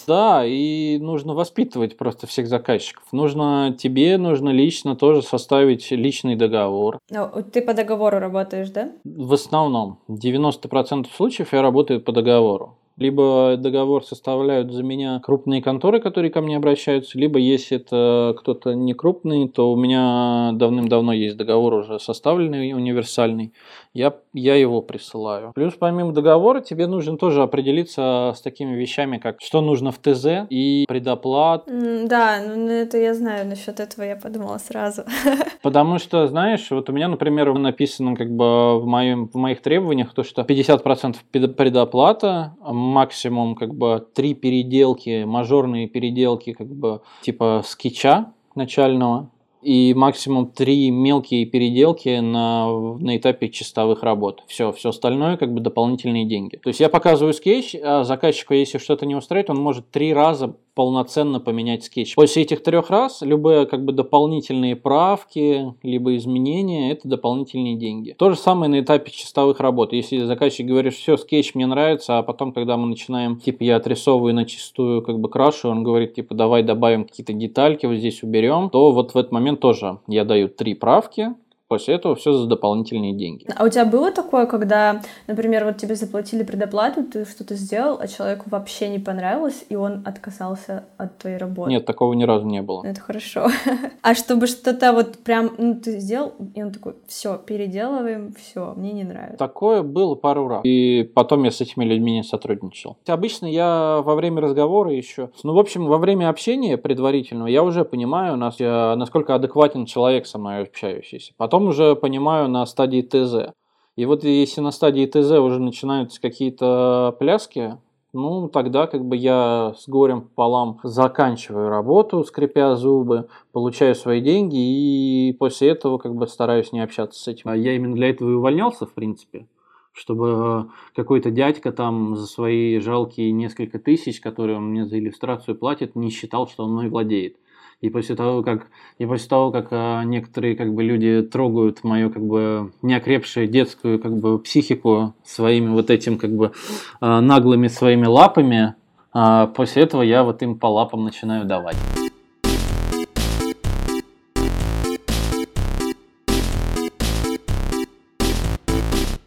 Да, 0.07 0.45
и 0.45 0.99
нужно 0.99 1.35
воспитывать 1.35 1.97
просто 1.97 2.27
всех 2.27 2.47
заказчиков. 2.47 3.05
Нужно 3.13 3.77
тебе, 3.79 4.19
нужно 4.19 4.51
лично 4.51 4.97
тоже 4.97 5.23
составить 5.23 5.91
личный 5.91 6.37
договор. 6.37 6.99
Ну, 7.11 7.31
ты 7.53 7.63
по 7.63 7.75
договору 7.75 8.19
работаешь, 8.19 8.71
да? 8.71 8.93
В 9.05 9.33
основном. 9.33 9.99
90% 10.09 11.07
случаев 11.15 11.53
я 11.53 11.63
работаю 11.63 12.01
по 12.01 12.13
договору. 12.13 12.77
Либо 12.99 13.57
договор 13.57 14.05
составляют 14.05 14.71
за 14.71 14.83
меня 14.83 15.19
крупные 15.21 15.63
конторы, 15.63 15.99
которые 15.99 16.31
ко 16.31 16.43
мне 16.43 16.57
обращаются, 16.57 17.19
либо 17.19 17.39
если 17.39 17.79
это 17.79 18.35
кто-то 18.39 18.75
не 18.75 18.93
крупный, 18.93 19.49
то 19.49 19.73
у 19.73 19.77
меня 19.77 20.51
давным-давно 20.53 21.13
есть 21.13 21.37
договор 21.39 21.75
уже 21.75 21.99
составленный, 21.99 22.75
универсальный. 22.75 23.55
Я, 23.95 24.15
я 24.33 24.55
его 24.55 24.81
присылаю. 24.81 25.53
Плюс 25.55 25.75
помимо 25.75 26.13
договора 26.13 26.61
тебе 26.61 26.87
нужно 26.87 27.19
тоже 27.19 27.43
определиться 27.43 28.33
с 28.35 28.41
такими 28.41 28.75
вещами, 28.75 29.19
как 29.19 29.37
что 29.41 29.61
нужно 29.61 29.93
в 29.93 29.99
ТЗ 29.99 30.47
и 30.49 30.87
предоплат. 30.89 31.65
Да, 31.67 32.41
ну 32.43 32.71
это 32.71 32.97
я 32.97 33.13
знаю, 33.15 33.47
насчет 33.47 33.81
этого 33.81 34.05
я 34.05 34.17
подумала 34.17 34.57
сразу. 34.57 35.03
Потому 35.63 35.99
что, 35.99 36.27
знаешь, 36.27 36.71
вот 36.71 36.89
у 36.89 36.93
меня, 36.93 37.09
например, 37.09 37.53
написано 37.53 38.17
как 38.17 38.31
бы 38.31 38.81
в, 38.81 38.87
моем, 38.87 39.29
в 39.29 39.35
моих 39.35 39.61
требованиях 39.61 40.15
то, 40.15 40.23
что 40.23 40.43
50% 40.43 41.17
предоплата, 41.31 42.55
максимум 42.61 43.55
как 43.55 43.75
бы 43.75 44.07
три 44.15 44.35
переделки, 44.35 45.25
мажорные 45.25 45.87
переделки 45.87 46.53
как 46.53 46.69
бы 46.69 47.03
типа 47.21 47.63
скетча 47.67 48.33
начального 48.55 49.31
и 49.63 49.95
максимум 49.95 50.49
три 50.49 50.91
мелкие 50.91 51.47
переделки 51.47 52.21
на, 52.21 52.97
на 52.99 53.17
этапе 53.17 53.49
чистовых 53.49 54.03
работ. 54.03 54.43
Все, 54.47 54.73
все 54.73 54.91
остальное 54.91 55.37
как 55.37 55.53
бы 55.53 55.61
дополнительные 55.61 56.25
деньги. 56.25 56.57
То 56.57 56.69
есть 56.69 56.81
я 56.81 56.89
показываю 56.89 57.33
скетч, 57.33 57.75
а 57.83 58.05
заказчику, 58.05 58.55
если 58.55 58.79
что-то 58.79 59.07
не 59.07 59.15
устраивает, 59.15 59.51
он 59.51 59.59
может 59.59 59.91
три 59.91 60.13
раза 60.13 60.57
полноценно 60.75 61.39
поменять 61.39 61.85
скетч. 61.85 62.15
После 62.15 62.43
этих 62.43 62.63
трех 62.63 62.89
раз 62.91 63.21
любые 63.23 63.67
как 63.67 63.85
бы 63.85 63.93
дополнительные 63.93 64.75
правки, 64.75 65.75
либо 65.83 66.17
изменения, 66.17 66.93
это 66.93 67.09
дополнительные 67.09 67.77
деньги. 67.77 68.15
То 68.19 68.31
же 68.31 68.37
самое 68.37 68.71
на 68.71 68.81
этапе 68.81 69.11
чистовых 69.11 69.61
работ. 69.61 69.93
Если 69.93 70.19
заказчик 70.19 70.67
говорит, 70.67 70.95
все, 70.95 71.17
скетч 71.17 71.55
мне 71.55 71.67
нравится, 71.67 72.19
а 72.19 72.23
потом, 72.23 72.53
когда 72.53 72.77
мы 72.77 72.87
начинаем, 72.87 73.39
типа, 73.39 73.63
я 73.65 73.77
отрисовываю 73.77 74.35
на 74.35 74.47
чистую, 74.47 75.03
как 75.03 75.19
бы 75.19 75.29
крашу, 75.29 75.69
он 75.69 75.85
говорит, 75.85 76.15
типа, 76.15 76.35
давай 76.35 76.63
добавим 76.63 77.05
какие-то 77.05 77.33
детальки, 77.33 77.87
вот 77.87 77.97
здесь 77.97 78.23
уберем, 78.23 78.71
то 78.71 78.93
вот 78.93 79.13
в 79.13 79.17
этот 79.17 79.33
момент 79.33 79.52
тоже 79.57 79.99
я 80.09 80.25
даю 80.25 80.49
три 80.49 80.75
правки, 80.75 81.35
После 81.73 81.95
этого 81.95 82.15
все 82.15 82.35
за 82.35 82.47
дополнительные 82.47 83.15
деньги. 83.15 83.47
А 83.57 83.65
у 83.65 83.69
тебя 83.71 83.87
было 83.87 84.13
такое, 84.13 84.45
когда, 84.45 85.01
например, 85.27 85.65
вот 85.65 85.79
тебе 85.79 85.95
заплатили 85.95 86.43
предоплату, 86.43 87.03
ты 87.03 87.25
что-то 87.25 87.55
сделал, 87.55 87.97
а 87.99 88.07
человеку 88.09 88.51
вообще 88.51 88.91
не 88.91 88.99
понравилось, 88.99 89.65
и 89.71 89.75
он 89.75 90.03
отказался 90.05 90.85
от 90.99 91.17
твоей 91.17 91.39
работы? 91.39 91.71
Нет, 91.71 91.87
такого 91.87 92.13
ни 92.13 92.25
разу 92.25 92.47
не 92.47 92.61
было. 92.61 92.85
Это 92.85 93.01
хорошо. 93.01 93.49
А 94.03 94.15
чтобы 94.15 94.49
что-то 94.49 94.93
вот 94.93 95.19
прям, 95.19 95.53
ну, 95.59 95.77
ты 95.77 96.01
сделал, 96.01 96.33
и 96.55 96.63
он 96.63 96.73
такой, 96.73 96.95
все, 97.07 97.39
переделываем, 97.39 98.35
все, 98.35 98.75
мне 98.77 98.93
не 98.93 99.05
нравится. 99.05 99.39
Такое 99.39 99.83
было 99.83 100.15
пару 100.17 100.49
раз. 100.49 100.61
И 100.65 101.09
потом 101.15 101.45
я 101.45 101.53
с 101.53 101.61
этими 101.61 101.85
людьми 101.85 102.13
не 102.13 102.25
сотрудничал. 102.25 102.99
Обычно 103.07 103.47
я 103.47 104.03
во 104.05 104.15
время 104.17 104.43
разговора 104.43 104.93
еще, 104.93 105.31
ну, 105.43 105.55
в 105.55 105.59
общем, 105.59 105.87
во 105.87 105.99
время 105.99 106.29
общения 106.29 106.77
предварительного 106.77 107.47
я 107.47 107.63
уже 107.63 107.85
понимаю, 107.85 108.37
насколько 108.37 109.35
адекватен 109.35 109.87
человек 109.87 110.27
со 110.27 110.39
мной 110.39 110.63
общающийся. 110.63 111.33
Потом 111.37 111.62
потом 111.63 111.69
уже 111.69 111.97
понимаю 111.97 112.49
на 112.49 112.67
стадии 112.67 113.03
ТЗ. 113.03 113.55
И 113.97 114.07
вот 114.07 114.25
если 114.25 114.61
на 114.61 114.73
стадии 114.73 115.07
ТЗ 115.07 115.33
уже 115.33 115.61
начинаются 115.61 116.21
какие-то 116.21 117.15
пляски, 117.19 117.79
ну, 118.13 118.49
тогда 118.49 118.87
как 118.87 119.05
бы 119.05 119.17
я 119.17 119.75
с 119.79 119.89
горем 119.89 120.23
пополам 120.23 120.81
заканчиваю 120.83 121.69
работу, 121.69 122.25
скрипя 122.25 122.75
зубы, 122.77 123.29
получаю 123.53 123.95
свои 123.95 124.21
деньги 124.21 124.57
и 124.57 125.33
после 125.39 125.69
этого 125.69 125.99
как 125.99 126.15
бы 126.15 126.27
стараюсь 126.27 126.73
не 126.73 126.81
общаться 126.81 127.21
с 127.21 127.29
этим. 127.29 127.51
А 127.51 127.57
я 127.57 127.75
именно 127.75 127.95
для 127.95 128.11
этого 128.11 128.31
и 128.31 128.35
увольнялся, 128.35 128.87
в 128.87 128.93
принципе 128.95 129.47
чтобы 129.95 130.71
какой-то 130.97 131.31
дядька 131.31 131.71
там 131.71 132.17
за 132.17 132.27
свои 132.27 132.79
жалкие 132.79 133.31
несколько 133.31 133.79
тысяч, 133.79 134.21
которые 134.21 134.57
он 134.57 134.71
мне 134.71 134.87
за 134.87 134.99
иллюстрацию 134.99 135.55
платит, 135.55 135.95
не 135.95 136.09
считал, 136.09 136.49
что 136.49 136.65
он 136.65 136.73
мной 136.73 136.89
владеет. 136.89 137.37
И 137.83 137.91
после 137.91 138.15
того, 138.15 138.43
как, 138.45 138.69
и 138.99 139.05
после 139.05 139.29
того, 139.29 139.51
как 139.51 139.67
а, 139.73 140.03
некоторые 140.05 140.57
как 140.57 140.73
бы, 140.73 140.85
люди 140.85 141.21
трогают 141.23 141.83
мою 141.83 142.11
как 142.11 142.23
бы, 142.23 142.73
неокрепшую 142.81 143.49
детскую 143.49 143.99
как 143.99 144.17
бы, 144.17 144.39
психику 144.39 145.15
своими 145.25 145.69
вот 145.69 145.91
этим 145.91 146.17
как 146.17 146.31
бы, 146.31 146.53
а, 147.01 147.21
наглыми 147.21 147.67
своими 147.67 148.07
лапами, 148.07 148.75
а, 149.13 149.49
после 149.49 149.83
этого 149.83 150.03
я 150.03 150.23
вот 150.23 150.43
им 150.43 150.59
по 150.59 150.67
лапам 150.67 151.05
начинаю 151.05 151.45
давать. 151.45 151.77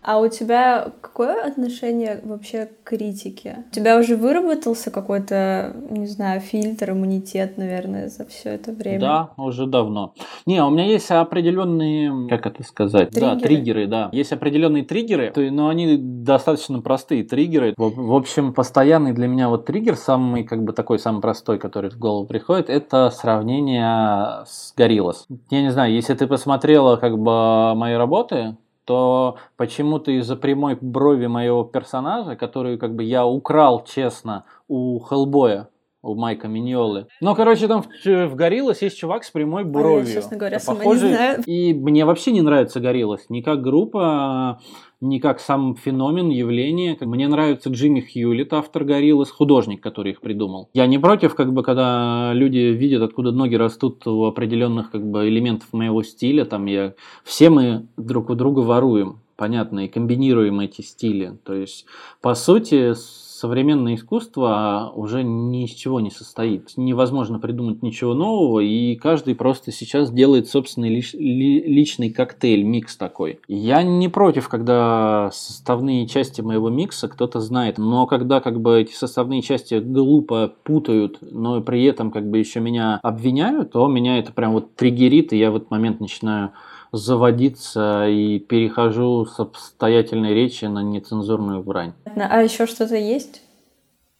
А 0.08 0.20
у 0.20 0.28
тебя 0.28 0.92
какое 1.02 1.48
отношение 1.48 2.22
вообще 2.24 2.68
к 2.68 2.90
критике? 2.90 3.66
У 3.72 3.74
тебя 3.74 3.98
уже 3.98 4.16
выработался 4.16 4.92
какой-то, 4.92 5.76
не 5.90 6.06
знаю, 6.06 6.42
фильтр, 6.42 6.92
иммунитет, 6.92 7.58
наверное, 7.58 8.10
за 8.10 8.24
все 8.26 8.50
это 8.50 8.72
время? 8.72 9.00
Да, 9.00 9.30
уже 9.38 9.66
давно. 9.66 10.14
Не, 10.46 10.64
у 10.64 10.70
меня 10.70 10.86
есть 10.86 11.10
определенные, 11.10 12.30
как 12.30 12.46
это 12.46 12.62
сказать, 12.62 13.10
триггеры. 13.10 13.36
да, 13.36 13.40
триггеры, 13.40 13.88
да. 13.88 14.10
Есть 14.12 14.32
определенные 14.32 14.84
триггеры, 14.84 15.34
но 15.50 15.70
они 15.70 15.98
достаточно 15.98 16.82
простые 16.82 17.24
триггеры. 17.24 17.74
В, 17.76 18.14
общем, 18.14 18.54
постоянный 18.54 19.12
для 19.12 19.28
меня 19.28 19.50
вот 19.50 19.66
триггер, 19.66 19.96
самый 19.96 20.44
как 20.44 20.64
бы 20.64 20.74
такой 20.74 21.00
самый 21.00 21.22
простой, 21.22 21.58
который 21.58 21.90
в 21.90 21.98
голову 21.98 22.28
приходит, 22.28 22.70
это 22.70 23.10
сравнение 23.10 24.46
с 24.46 24.72
Гориллас. 24.78 25.26
Я 25.50 25.64
не 25.64 25.72
знаю, 25.72 25.92
если 25.92 26.14
ты 26.14 26.28
посмотрела 26.28 26.98
как 26.98 27.18
бы 27.18 27.74
мои 27.74 27.96
работы, 27.96 28.56
то 28.86 29.38
почему-то 29.58 30.12
из-за 30.12 30.36
прямой 30.36 30.77
брови 30.80 31.25
моего 31.27 31.63
персонажа, 31.63 32.36
которую 32.36 32.80
как 32.80 32.96
бы 32.96 33.04
я 33.04 33.25
украл 33.25 33.84
честно 33.84 34.46
у 34.68 35.00
Хеллбоя, 35.00 35.70
у 36.06 36.16
Майка 36.16 36.48
Миньолы. 36.48 37.08
Ну, 37.20 37.36
короче, 37.36 37.68
там 37.68 37.82
в, 37.82 38.28
в 38.28 38.36
Гориллас 38.36 38.82
есть 38.82 38.98
чувак 38.98 39.24
с 39.24 39.32
прямой 39.32 39.64
бровью. 39.64 40.06
А 40.06 40.08
я, 40.08 40.14
честно 40.14 40.38
говоря, 40.38 40.60
сама 40.60 40.78
похожий... 40.78 41.10
не 41.10 41.16
знаю. 41.16 41.44
И 41.46 41.74
мне 41.74 42.06
вообще 42.06 42.32
не 42.32 42.42
нравится 42.42 42.80
Гориллас. 42.80 43.26
Ни 43.30 43.42
как 43.42 43.62
группа, 43.62 44.60
ни 45.02 45.18
как 45.20 45.40
сам 45.40 45.76
феномен, 45.76 46.30
явление. 46.30 46.96
Мне 47.02 47.28
нравится 47.28 47.70
Джимми 47.70 48.02
Хьюлит, 48.02 48.54
автор 48.54 48.84
Гориллас, 48.84 49.32
художник, 49.32 49.82
который 49.82 50.12
их 50.12 50.22
придумал. 50.22 50.70
Я 50.74 50.86
не 50.86 51.00
против, 51.00 51.34
как 51.34 51.52
бы, 51.52 51.64
когда 51.64 52.32
люди 52.34 52.58
видят, 52.58 53.02
откуда 53.02 53.32
ноги 53.32 53.56
растут 53.56 54.06
у 54.06 54.26
определенных 54.26 54.92
как 54.92 55.04
бы, 55.04 55.28
элементов 55.28 55.74
моего 55.74 56.04
стиля. 56.04 56.46
Там 56.46 56.68
я... 56.68 56.94
Все 57.24 57.50
мы 57.50 57.88
друг 57.98 58.30
у 58.30 58.36
друга 58.36 58.60
воруем 58.60 59.22
понятно, 59.38 59.86
и 59.86 59.88
комбинируем 59.90 60.60
эти 60.62 60.82
стили. 60.82 61.38
То 61.44 61.54
есть, 61.54 61.86
по 62.22 62.36
сути, 62.36 62.94
современное 63.39 63.96
искусство 63.96 64.92
уже 64.96 65.24
ни 65.24 65.65
из 65.65 65.72
чего 65.72 66.00
не 66.00 66.10
состоит. 66.10 66.72
Невозможно 66.77 67.39
придумать 67.39 67.84
ничего 67.84 68.13
нового, 68.13 68.60
и 68.62 68.96
каждый 68.96 69.36
просто 69.36 69.72
сейчас 69.72 70.12
делает 70.12 70.48
собственный 70.48 70.89
лич, 70.89 71.13
ли, 71.13 71.62
личный 71.62 72.10
коктейль, 72.10 72.63
микс 72.63 72.96
такой. 72.96 73.39
Я 73.48 73.84
не 73.84 74.08
против, 74.08 74.48
когда 74.48 75.30
составные 75.34 76.08
части 76.08 76.42
моего 76.42 76.70
микса 76.70 77.08
кто-то 77.08 77.39
знает, 77.39 77.77
но 77.77 78.06
когда 78.08 78.39
как 78.39 78.62
бы 78.62 78.80
эти 78.82 78.94
составные 78.94 79.42
части 79.42 79.75
глупо 79.75 80.54
путают, 80.63 81.18
но 81.22 81.62
при 81.62 81.84
этом 81.84 82.12
как 82.12 82.30
бы 82.30 82.38
еще 82.38 82.60
меня 82.60 83.00
обвиняют, 83.04 83.72
то 83.74 83.88
меня 83.88 84.18
это 84.18 84.32
прям 84.32 84.54
вот 84.54 84.75
триггерит, 84.75 85.34
и 85.34 85.38
я 85.38 85.51
в 85.51 85.58
этот 85.58 85.72
момент 85.72 86.00
начинаю 86.00 86.51
заводиться 86.92 88.08
и 88.08 88.39
перехожу 88.39 89.25
с 89.25 89.39
обстоятельной 89.39 90.34
речи 90.34 90.65
на 90.65 90.82
нецензурную 90.82 91.62
брань. 91.62 91.94
А 92.15 92.42
еще 92.42 92.65
что-то 92.68 92.96
есть? 92.96 93.35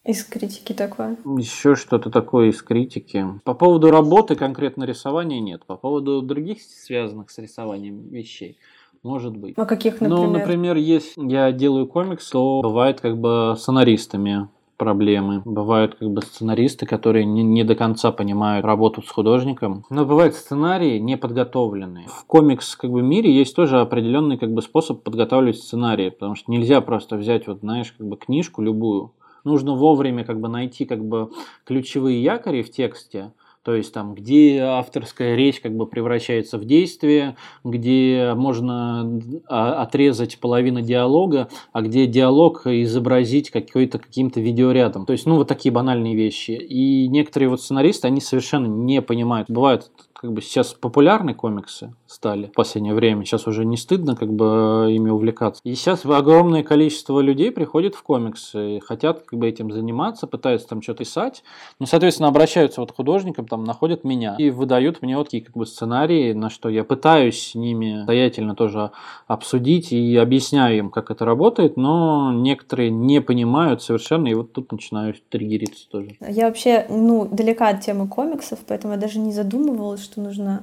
Из 0.06 0.22
критики 0.24 0.72
такое? 0.72 1.16
Еще 1.36 1.74
что-то 1.74 2.10
такое 2.10 2.50
из 2.50 2.62
критики. 2.62 3.26
По 3.42 3.54
поводу 3.54 3.90
работы 3.90 4.36
конкретно 4.36 4.84
рисования 4.84 5.40
нет. 5.40 5.64
По 5.66 5.76
поводу 5.76 6.22
других 6.22 6.62
связанных 6.62 7.30
с 7.30 7.38
рисованием 7.38 8.08
вещей 8.08 8.56
может 9.02 9.36
быть. 9.36 9.54
А 9.56 9.66
каких, 9.66 10.00
например? 10.00 10.16
Ну, 10.16 10.30
например, 10.30 10.76
если 10.76 11.28
я 11.28 11.50
делаю 11.50 11.86
комикс, 11.88 12.28
то 12.30 12.60
бывает 12.62 13.00
как 13.00 13.18
бы 13.18 13.56
сценаристами 13.58 14.48
проблемы. 14.76 15.42
Бывают 15.44 15.96
как 15.96 16.10
бы 16.10 16.22
сценаристы, 16.22 16.86
которые 16.86 17.24
не, 17.24 17.42
не 17.42 17.64
до 17.64 17.74
конца 17.74 18.12
понимают 18.12 18.64
работу 18.64 19.02
с 19.02 19.10
художником. 19.10 19.84
Но 19.90 20.04
бывают 20.04 20.34
сценарии 20.34 20.98
неподготовленные. 20.98 22.06
В 22.08 22.24
комикс 22.26 22.76
как 22.76 22.90
бы 22.90 23.02
мире 23.02 23.34
есть 23.34 23.56
тоже 23.56 23.80
определенный 23.80 24.38
как 24.38 24.52
бы 24.52 24.62
способ 24.62 25.02
подготавливать 25.02 25.58
сценарии, 25.58 26.10
потому 26.10 26.36
что 26.36 26.50
нельзя 26.52 26.80
просто 26.80 27.16
взять 27.16 27.46
вот 27.46 27.60
знаешь 27.60 27.92
как 27.96 28.06
бы 28.06 28.16
книжку 28.16 28.62
любую. 28.62 29.12
Нужно 29.46 29.74
вовремя 29.74 30.24
как 30.24 30.40
бы 30.40 30.48
найти 30.48 30.84
как 30.84 31.02
бы 31.02 31.30
ключевые 31.64 32.22
якори 32.22 32.62
в 32.62 32.70
тексте, 32.70 33.32
то 33.66 33.74
есть 33.74 33.92
там, 33.92 34.14
где 34.14 34.60
авторская 34.60 35.34
речь 35.34 35.60
как 35.60 35.76
бы 35.76 35.88
превращается 35.88 36.56
в 36.56 36.64
действие, 36.64 37.36
где 37.64 38.32
можно 38.36 39.20
а, 39.48 39.82
отрезать 39.82 40.38
половину 40.38 40.82
диалога, 40.82 41.48
а 41.72 41.82
где 41.82 42.06
диалог 42.06 42.64
изобразить 42.64 43.50
какой-то 43.50 43.98
каким-то 43.98 44.40
видеорядом. 44.40 45.04
То 45.04 45.12
есть, 45.12 45.26
ну, 45.26 45.34
вот 45.34 45.48
такие 45.48 45.72
банальные 45.72 46.14
вещи. 46.14 46.52
И 46.52 47.08
некоторые 47.08 47.48
вот 47.48 47.60
сценаристы, 47.60 48.06
они 48.06 48.20
совершенно 48.20 48.66
не 48.66 49.02
понимают. 49.02 49.50
Бывает 49.50 49.90
как 50.20 50.32
бы 50.32 50.42
сейчас 50.42 50.74
популярны 50.74 51.34
комиксы 51.34 51.92
стали 52.06 52.46
в 52.46 52.52
последнее 52.52 52.94
время. 52.94 53.24
Сейчас 53.24 53.46
уже 53.46 53.64
не 53.64 53.76
стыдно 53.76 54.16
как 54.16 54.32
бы 54.32 54.88
ими 54.90 55.10
увлекаться. 55.10 55.60
И 55.64 55.74
сейчас 55.74 56.04
огромное 56.04 56.62
количество 56.62 57.20
людей 57.20 57.50
приходит 57.50 57.94
в 57.94 58.02
комиксы, 58.02 58.80
хотят 58.84 59.22
как 59.22 59.38
бы 59.38 59.48
этим 59.48 59.70
заниматься, 59.70 60.26
пытаются 60.26 60.68
там 60.68 60.82
что-то 60.82 61.04
писать. 61.06 61.44
Ну, 61.78 61.86
соответственно, 61.86 62.28
обращаются 62.28 62.80
вот 62.80 62.92
к 62.92 62.96
художникам, 62.96 63.46
там 63.46 63.64
находят 63.64 64.04
меня 64.04 64.34
и 64.38 64.50
выдают 64.50 65.02
мне 65.02 65.16
вот 65.16 65.24
такие 65.24 65.44
как 65.44 65.56
бы 65.56 65.66
сценарии, 65.66 66.32
на 66.32 66.50
что 66.50 66.68
я 66.68 66.84
пытаюсь 66.84 67.50
с 67.50 67.54
ними 67.54 68.02
стоятельно 68.02 68.54
тоже 68.54 68.90
обсудить 69.26 69.92
и 69.92 70.16
объясняю 70.16 70.78
им, 70.78 70.90
как 70.90 71.10
это 71.10 71.24
работает, 71.24 71.76
но 71.76 72.32
некоторые 72.32 72.90
не 72.90 73.20
понимают 73.20 73.82
совершенно, 73.82 74.28
и 74.28 74.34
вот 74.34 74.52
тут 74.52 74.72
начинаю 74.72 75.14
триггериться 75.28 75.88
тоже. 75.88 76.16
Я 76.20 76.46
вообще, 76.46 76.86
ну, 76.88 77.26
далека 77.30 77.68
от 77.68 77.80
темы 77.80 78.08
комиксов, 78.08 78.58
поэтому 78.66 78.94
я 78.94 78.98
даже 78.98 79.18
не 79.18 79.32
задумывалась, 79.32 80.05
что 80.06 80.20
нужно, 80.20 80.62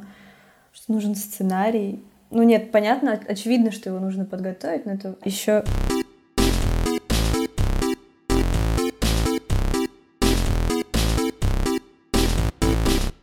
что 0.74 0.92
нужен 0.92 1.16
сценарий. 1.16 2.04
Ну 2.32 2.42
нет, 2.44 2.72
понятно, 2.72 3.20
очевидно, 3.28 3.72
что 3.72 3.90
его 3.90 4.00
нужно 4.00 4.26
подготовить, 4.26 4.86
но 4.86 4.94
это 4.94 5.16
еще 5.24 5.64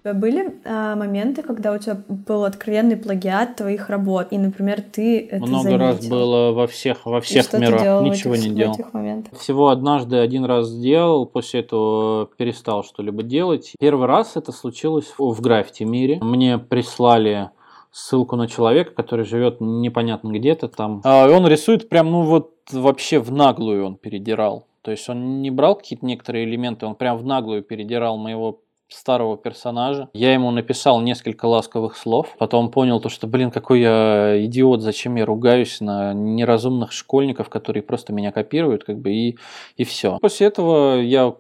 тебя 0.01 0.15
были 0.15 0.55
а, 0.65 0.97
моменты, 0.97 1.43
когда 1.43 1.73
у 1.73 1.79
тебя 1.79 2.03
был 2.09 2.45
откровенный 2.45 2.97
плагиат 2.97 3.57
твоих 3.57 3.89
работ, 3.89 4.29
и, 4.31 4.39
например, 4.39 4.83
ты 4.83 5.27
это 5.27 5.47
Много 5.47 5.63
заметил? 5.63 5.79
раз 5.79 6.07
было 6.07 6.53
во 6.53 6.67
всех, 6.67 7.07
во 7.07 7.21
всех 7.21 7.53
мирах, 7.53 8.03
ничего 8.03 8.35
этих, 8.35 8.49
не 8.49 8.55
делал. 8.55 8.75
Этих 8.75 8.93
моментах? 8.93 9.39
Всего 9.39 9.69
однажды 9.69 10.17
один 10.17 10.45
раз 10.45 10.69
сделал, 10.69 11.27
после 11.27 11.61
этого 11.61 12.29
перестал 12.37 12.85
что-либо 12.85 13.23
делать. 13.23 13.75
Первый 13.79 14.07
раз 14.07 14.37
это 14.37 14.53
случилось 14.53 15.13
в 15.19 15.41
граффити 15.41 15.85
мире. 15.85 16.19
Мне 16.23 16.59
прислали 16.59 17.51
ссылку 17.93 18.37
на 18.37 18.47
человека, 18.47 18.93
который 18.93 19.25
живет 19.25 19.61
непонятно 19.61 20.31
где-то 20.31 20.69
там. 20.69 21.01
А 21.05 21.29
он 21.29 21.47
рисует 21.47 21.89
прям, 21.89 22.11
ну 22.11 22.23
вот 22.23 22.55
вообще 22.73 23.19
в 23.19 23.33
наглую 23.33 23.85
он 23.85 23.97
передирал. 23.97 24.67
То 24.83 24.91
есть 24.91 25.09
он 25.09 25.43
не 25.43 25.51
брал 25.51 25.77
какие-то 25.77 26.07
некоторые 26.07 26.45
элементы, 26.45 26.87
он 26.87 26.95
прям 26.95 27.19
в 27.19 27.25
наглую 27.25 27.63
передирал 27.63 28.17
моего 28.17 28.61
старого 28.93 29.37
персонажа. 29.37 30.09
Я 30.13 30.33
ему 30.33 30.51
написал 30.51 31.01
несколько 31.01 31.47
ласковых 31.47 31.97
слов. 31.97 32.35
Потом 32.39 32.71
понял 32.71 33.01
то, 33.01 33.09
что, 33.09 33.27
блин, 33.27 33.51
какой 33.51 33.81
я 33.81 34.45
идиот, 34.45 34.83
зачем 34.83 35.17
я 35.17 35.25
ругаюсь 35.25 35.81
на 35.81 36.13
неразумных 36.13 36.93
школьников, 36.93 37.49
которые 37.49 37.83
просто 37.83 38.13
меня 38.13 38.33
копируют, 38.33 38.85
как 38.85 38.99
бы, 38.99 39.13
и, 39.13 39.39
и 39.77 39.85
все. 39.85 40.19
После 40.21 40.47
этого 40.47 41.01
я 41.01 41.35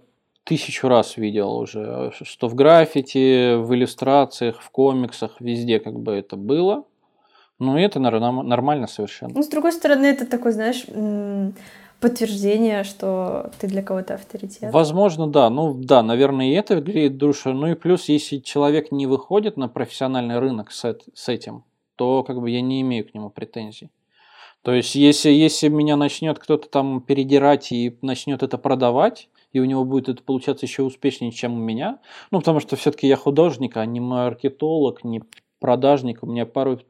тысячу 0.44 0.88
раз 0.88 1.16
видел 1.16 1.56
уже, 1.56 2.12
что 2.22 2.48
в 2.48 2.54
граффити, 2.54 3.56
в 3.56 3.74
иллюстрациях, 3.74 4.60
в 4.60 4.70
комиксах, 4.70 5.40
везде 5.40 5.78
как 5.78 5.98
бы 6.00 6.12
это 6.12 6.36
было. 6.36 6.84
Ну, 7.58 7.76
это 7.76 8.00
нормально 8.00 8.86
совершенно. 8.86 9.34
Ну, 9.34 9.42
с 9.42 9.48
другой 9.48 9.72
стороны, 9.72 10.06
это 10.06 10.24
такой, 10.24 10.52
знаешь, 10.52 10.86
подтверждение, 12.00 12.84
что 12.84 13.50
ты 13.58 13.66
для 13.66 13.82
кого-то 13.82 14.14
авторитет. 14.14 14.72
Возможно, 14.72 15.26
да. 15.26 15.50
Ну 15.50 15.74
да, 15.74 16.02
наверное, 16.02 16.46
и 16.46 16.52
это 16.52 16.80
греет 16.80 17.16
душу. 17.16 17.52
Ну 17.52 17.68
и 17.68 17.74
плюс, 17.74 18.08
если 18.08 18.38
человек 18.38 18.90
не 18.90 19.06
выходит 19.06 19.56
на 19.56 19.68
профессиональный 19.68 20.38
рынок 20.38 20.72
с, 20.72 20.96
с 21.14 21.28
этим, 21.28 21.64
то 21.96 22.22
как 22.22 22.40
бы 22.40 22.50
я 22.50 22.62
не 22.62 22.80
имею 22.80 23.06
к 23.06 23.14
нему 23.14 23.30
претензий. 23.30 23.90
То 24.62 24.72
есть, 24.74 24.94
если, 24.94 25.30
если 25.30 25.68
меня 25.68 25.96
начнет 25.96 26.38
кто-то 26.38 26.68
там 26.68 27.00
передирать 27.00 27.72
и 27.72 27.98
начнет 28.02 28.42
это 28.42 28.58
продавать, 28.58 29.28
и 29.52 29.60
у 29.60 29.64
него 29.64 29.84
будет 29.84 30.08
это 30.08 30.22
получаться 30.22 30.66
еще 30.66 30.82
успешнее, 30.82 31.32
чем 31.32 31.54
у 31.54 31.64
меня, 31.64 31.98
ну, 32.30 32.40
потому 32.40 32.60
что 32.60 32.76
все-таки 32.76 33.06
я 33.06 33.16
художник, 33.16 33.76
а 33.76 33.86
не 33.86 34.00
маркетолог, 34.00 35.02
не 35.02 35.22
продажник, 35.60 36.22
у 36.22 36.26
меня 36.26 36.46
порой 36.46 36.84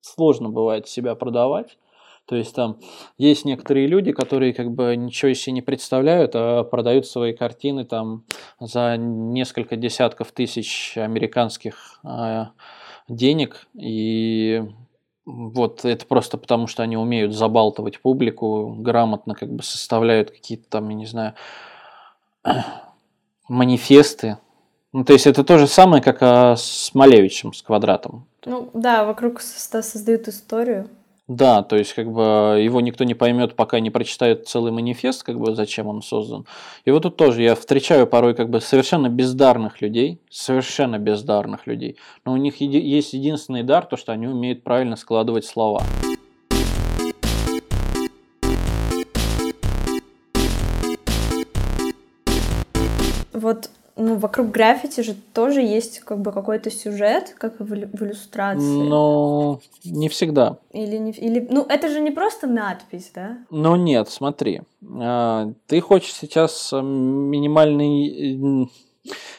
сложно 0.00 0.50
бывает 0.50 0.88
себя 0.88 1.14
продавать, 1.14 1.78
то 2.26 2.34
есть 2.34 2.54
там 2.54 2.78
есть 3.18 3.44
некоторые 3.44 3.86
люди, 3.86 4.10
которые 4.10 4.52
как 4.52 4.72
бы 4.72 4.96
ничего 4.96 5.32
себе 5.32 5.52
не 5.52 5.62
представляют, 5.62 6.32
а 6.34 6.64
продают 6.64 7.06
свои 7.06 7.32
картины 7.32 7.84
там 7.84 8.24
за 8.58 8.96
несколько 8.96 9.76
десятков 9.76 10.32
тысяч 10.32 10.98
американских 10.98 12.00
э, 12.04 12.46
денег. 13.08 13.68
И 13.74 14.64
вот 15.24 15.84
это 15.84 16.04
просто 16.06 16.36
потому, 16.36 16.66
что 16.66 16.82
они 16.82 16.96
умеют 16.96 17.32
забалтывать 17.32 18.00
публику, 18.00 18.74
грамотно 18.76 19.34
как 19.36 19.52
бы 19.52 19.62
составляют 19.62 20.32
какие-то 20.32 20.68
там, 20.68 20.88
я 20.88 20.94
не 20.96 21.06
знаю, 21.06 21.34
манифесты. 23.48 24.38
Ну, 24.92 25.04
то 25.04 25.12
есть 25.12 25.28
это 25.28 25.44
то 25.44 25.58
же 25.58 25.68
самое, 25.68 26.02
как 26.02 26.18
а, 26.22 26.56
с 26.56 26.92
Малевичем, 26.92 27.52
с 27.52 27.62
квадратом. 27.62 28.26
Ну 28.44 28.70
да, 28.72 29.04
вокруг 29.04 29.40
создают 29.40 30.26
историю. 30.26 30.88
Да, 31.28 31.64
то 31.64 31.74
есть 31.74 31.92
как 31.94 32.12
бы 32.12 32.60
его 32.62 32.80
никто 32.80 33.02
не 33.02 33.14
поймет, 33.14 33.56
пока 33.56 33.80
не 33.80 33.90
прочитает 33.90 34.46
целый 34.46 34.70
манифест, 34.70 35.24
как 35.24 35.40
бы 35.40 35.56
зачем 35.56 35.88
он 35.88 36.00
создан. 36.00 36.46
И 36.84 36.92
вот 36.92 37.02
тут 37.02 37.16
тоже 37.16 37.42
я 37.42 37.56
встречаю 37.56 38.06
порой 38.06 38.34
как 38.34 38.48
бы 38.48 38.60
совершенно 38.60 39.08
бездарных 39.08 39.80
людей, 39.80 40.20
совершенно 40.30 40.98
бездарных 40.98 41.66
людей, 41.66 41.96
но 42.24 42.32
у 42.32 42.36
них 42.36 42.60
еди- 42.60 42.80
есть 42.80 43.12
единственный 43.12 43.64
дар, 43.64 43.86
то 43.86 43.96
что 43.96 44.12
они 44.12 44.28
умеют 44.28 44.62
правильно 44.62 44.94
складывать 44.94 45.44
слова. 45.44 45.82
Вот 53.32 53.68
ну, 53.96 54.16
вокруг 54.16 54.50
граффити 54.50 55.00
же 55.00 55.14
тоже 55.32 55.62
есть 55.62 56.00
как 56.00 56.20
бы 56.20 56.30
какой-то 56.30 56.70
сюжет, 56.70 57.34
как 57.38 57.58
в, 57.58 57.64
в 57.64 58.04
иллюстрации. 58.04 58.60
Но 58.60 59.60
не 59.84 60.08
всегда. 60.08 60.58
Или, 60.72 60.96
не, 60.96 61.12
или, 61.12 61.46
ну, 61.50 61.64
это 61.68 61.88
же 61.88 62.00
не 62.00 62.10
просто 62.10 62.46
надпись, 62.46 63.10
да? 63.14 63.38
Но 63.50 63.76
нет, 63.76 64.08
смотри, 64.10 64.62
а, 65.00 65.50
ты 65.66 65.80
хочешь 65.80 66.12
сейчас 66.12 66.72
минимальный 66.72 68.34
м, 68.34 68.70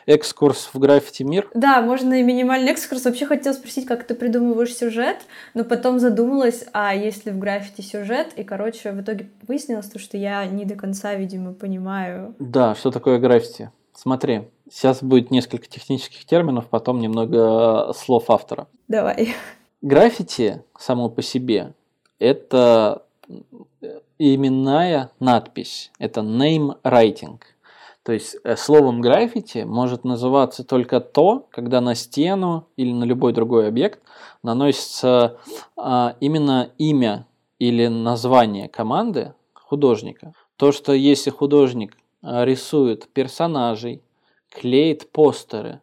экскурс 0.08 0.70
в 0.74 0.80
граффити 0.80 1.22
мир? 1.22 1.50
Да, 1.54 1.82
можно 1.82 2.20
и 2.20 2.24
минимальный 2.24 2.72
экскурс. 2.72 3.06
Вообще 3.06 3.28
хотела 3.28 3.54
спросить, 3.54 3.86
как 3.86 4.06
ты 4.06 4.16
придумываешь 4.16 4.76
сюжет, 4.76 5.18
но 5.54 5.64
потом 5.66 6.00
задумалась, 6.00 6.66
а 6.74 6.96
есть 6.96 7.26
ли 7.26 7.32
в 7.32 7.38
граффити 7.38 7.82
сюжет, 7.82 8.30
и, 8.36 8.44
короче, 8.44 8.92
в 8.92 9.02
итоге 9.02 9.30
выяснилось, 9.48 9.88
то, 9.88 10.00
что 10.00 10.18
я 10.18 10.46
не 10.46 10.66
до 10.66 10.76
конца, 10.76 11.14
видимо, 11.14 11.54
понимаю. 11.54 12.34
Да, 12.40 12.74
что 12.74 12.90
такое 12.90 13.20
граффити? 13.20 13.70
Смотри, 13.98 14.44
сейчас 14.70 15.02
будет 15.02 15.32
несколько 15.32 15.68
технических 15.68 16.24
терминов, 16.24 16.68
потом 16.70 17.00
немного 17.00 17.88
э, 17.90 17.94
слов 17.96 18.30
автора. 18.30 18.68
Давай. 18.88 19.34
Граффити 19.82 20.62
само 20.78 21.10
по 21.10 21.24
себе– 21.24 21.74
это 22.20 23.02
э, 23.28 23.34
именная 24.20 25.10
надпись, 25.20 25.92
это 25.98 26.22
name 26.22 26.80
writing. 26.84 27.40
То 28.04 28.12
есть 28.12 28.38
э, 28.44 28.56
словом 28.56 29.02
граффити 29.02 29.64
может 29.64 30.04
называться 30.04 30.64
только 30.64 31.00
то, 31.00 31.48
когда 31.50 31.82
на 31.82 31.96
стену 31.96 32.68
или 32.76 32.94
на 32.94 33.04
любой 33.04 33.34
другой 33.34 33.68
объект 33.68 34.00
наносится 34.44 35.38
а, 35.76 36.16
именно 36.20 36.70
имя 36.78 37.26
или 37.58 37.88
название 37.88 38.70
команды 38.70 39.34
художника. 39.56 40.34
То, 40.56 40.72
что 40.72 40.94
если 40.94 41.32
художник 41.32 41.98
рисует 42.22 43.08
персонажей, 43.14 44.02
клеит 44.50 45.12
постеры, 45.12 45.82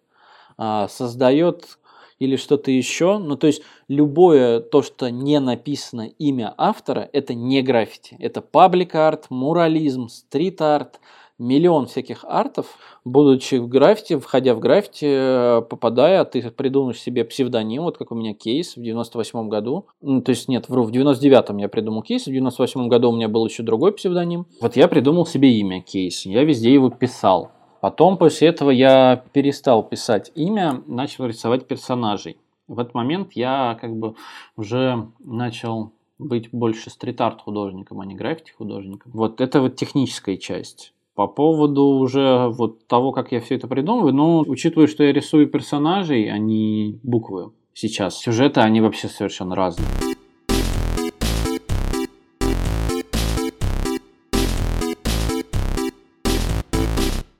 а, 0.56 0.88
создает 0.88 1.78
или 2.18 2.36
что-то 2.36 2.70
еще. 2.70 3.18
Ну, 3.18 3.36
то 3.36 3.46
есть 3.46 3.62
любое 3.88 4.60
то, 4.60 4.82
что 4.82 5.10
не 5.10 5.40
написано 5.40 6.08
имя 6.18 6.54
автора, 6.56 7.08
это 7.12 7.34
не 7.34 7.62
граффити. 7.62 8.16
Это 8.18 8.40
паблик-арт, 8.40 9.30
мурализм, 9.30 10.08
стрит-арт, 10.08 11.00
миллион 11.38 11.86
всяких 11.86 12.24
артов. 12.24 12.66
Будучи 13.04 13.56
в 13.56 13.68
граффити, 13.68 14.16
входя 14.16 14.54
в 14.54 14.60
граффити, 14.60 15.06
э, 15.06 15.62
попадая, 15.62 16.24
ты 16.24 16.50
придумаешь 16.50 17.00
себе 17.00 17.24
псевдоним, 17.24 17.82
вот 17.82 17.98
как 17.98 18.12
у 18.12 18.14
меня 18.14 18.34
кейс 18.34 18.76
в 18.76 18.82
98 18.82 19.48
году. 19.48 19.86
Ну, 20.00 20.22
то 20.22 20.30
есть, 20.30 20.48
нет, 20.48 20.68
вру, 20.68 20.84
в 20.84 20.90
99-м 20.90 21.58
я 21.58 21.68
придумал 21.68 22.02
кейс, 22.02 22.26
в 22.26 22.30
98 22.30 22.88
году 22.88 23.10
у 23.10 23.16
меня 23.16 23.28
был 23.28 23.46
еще 23.46 23.62
другой 23.62 23.92
псевдоним. 23.92 24.46
Вот 24.60 24.76
я 24.76 24.88
придумал 24.88 25.26
себе 25.26 25.52
имя 25.58 25.82
кейс, 25.82 26.24
я 26.26 26.44
везде 26.44 26.72
его 26.72 26.90
писал. 26.90 27.50
Потом 27.80 28.16
после 28.16 28.48
этого 28.48 28.70
я 28.70 29.22
перестал 29.32 29.82
писать 29.82 30.32
имя, 30.34 30.82
начал 30.86 31.26
рисовать 31.26 31.66
персонажей. 31.66 32.38
В 32.66 32.80
этот 32.80 32.94
момент 32.94 33.32
я 33.34 33.76
как 33.78 33.94
бы 33.94 34.14
уже 34.56 35.08
начал 35.18 35.92
быть 36.18 36.48
больше 36.50 36.88
стрит-арт 36.88 37.42
художником, 37.42 38.00
а 38.00 38.06
не 38.06 38.14
граффити 38.14 38.52
художником. 38.52 39.12
Вот 39.12 39.40
это 39.42 39.60
вот 39.60 39.76
техническая 39.76 40.38
часть. 40.38 40.94
По 41.14 41.28
поводу 41.28 41.84
уже 41.84 42.48
вот 42.48 42.88
того, 42.88 43.12
как 43.12 43.30
я 43.30 43.40
все 43.40 43.54
это 43.54 43.68
придумываю, 43.68 44.12
ну, 44.12 44.40
учитывая, 44.40 44.88
что 44.88 45.04
я 45.04 45.12
рисую 45.12 45.46
персонажей, 45.46 46.28
а 46.28 46.38
не 46.38 46.98
буквы 47.04 47.52
сейчас, 47.72 48.18
сюжеты, 48.18 48.58
они 48.58 48.80
вообще 48.80 49.06
совершенно 49.06 49.54
разные. 49.54 49.86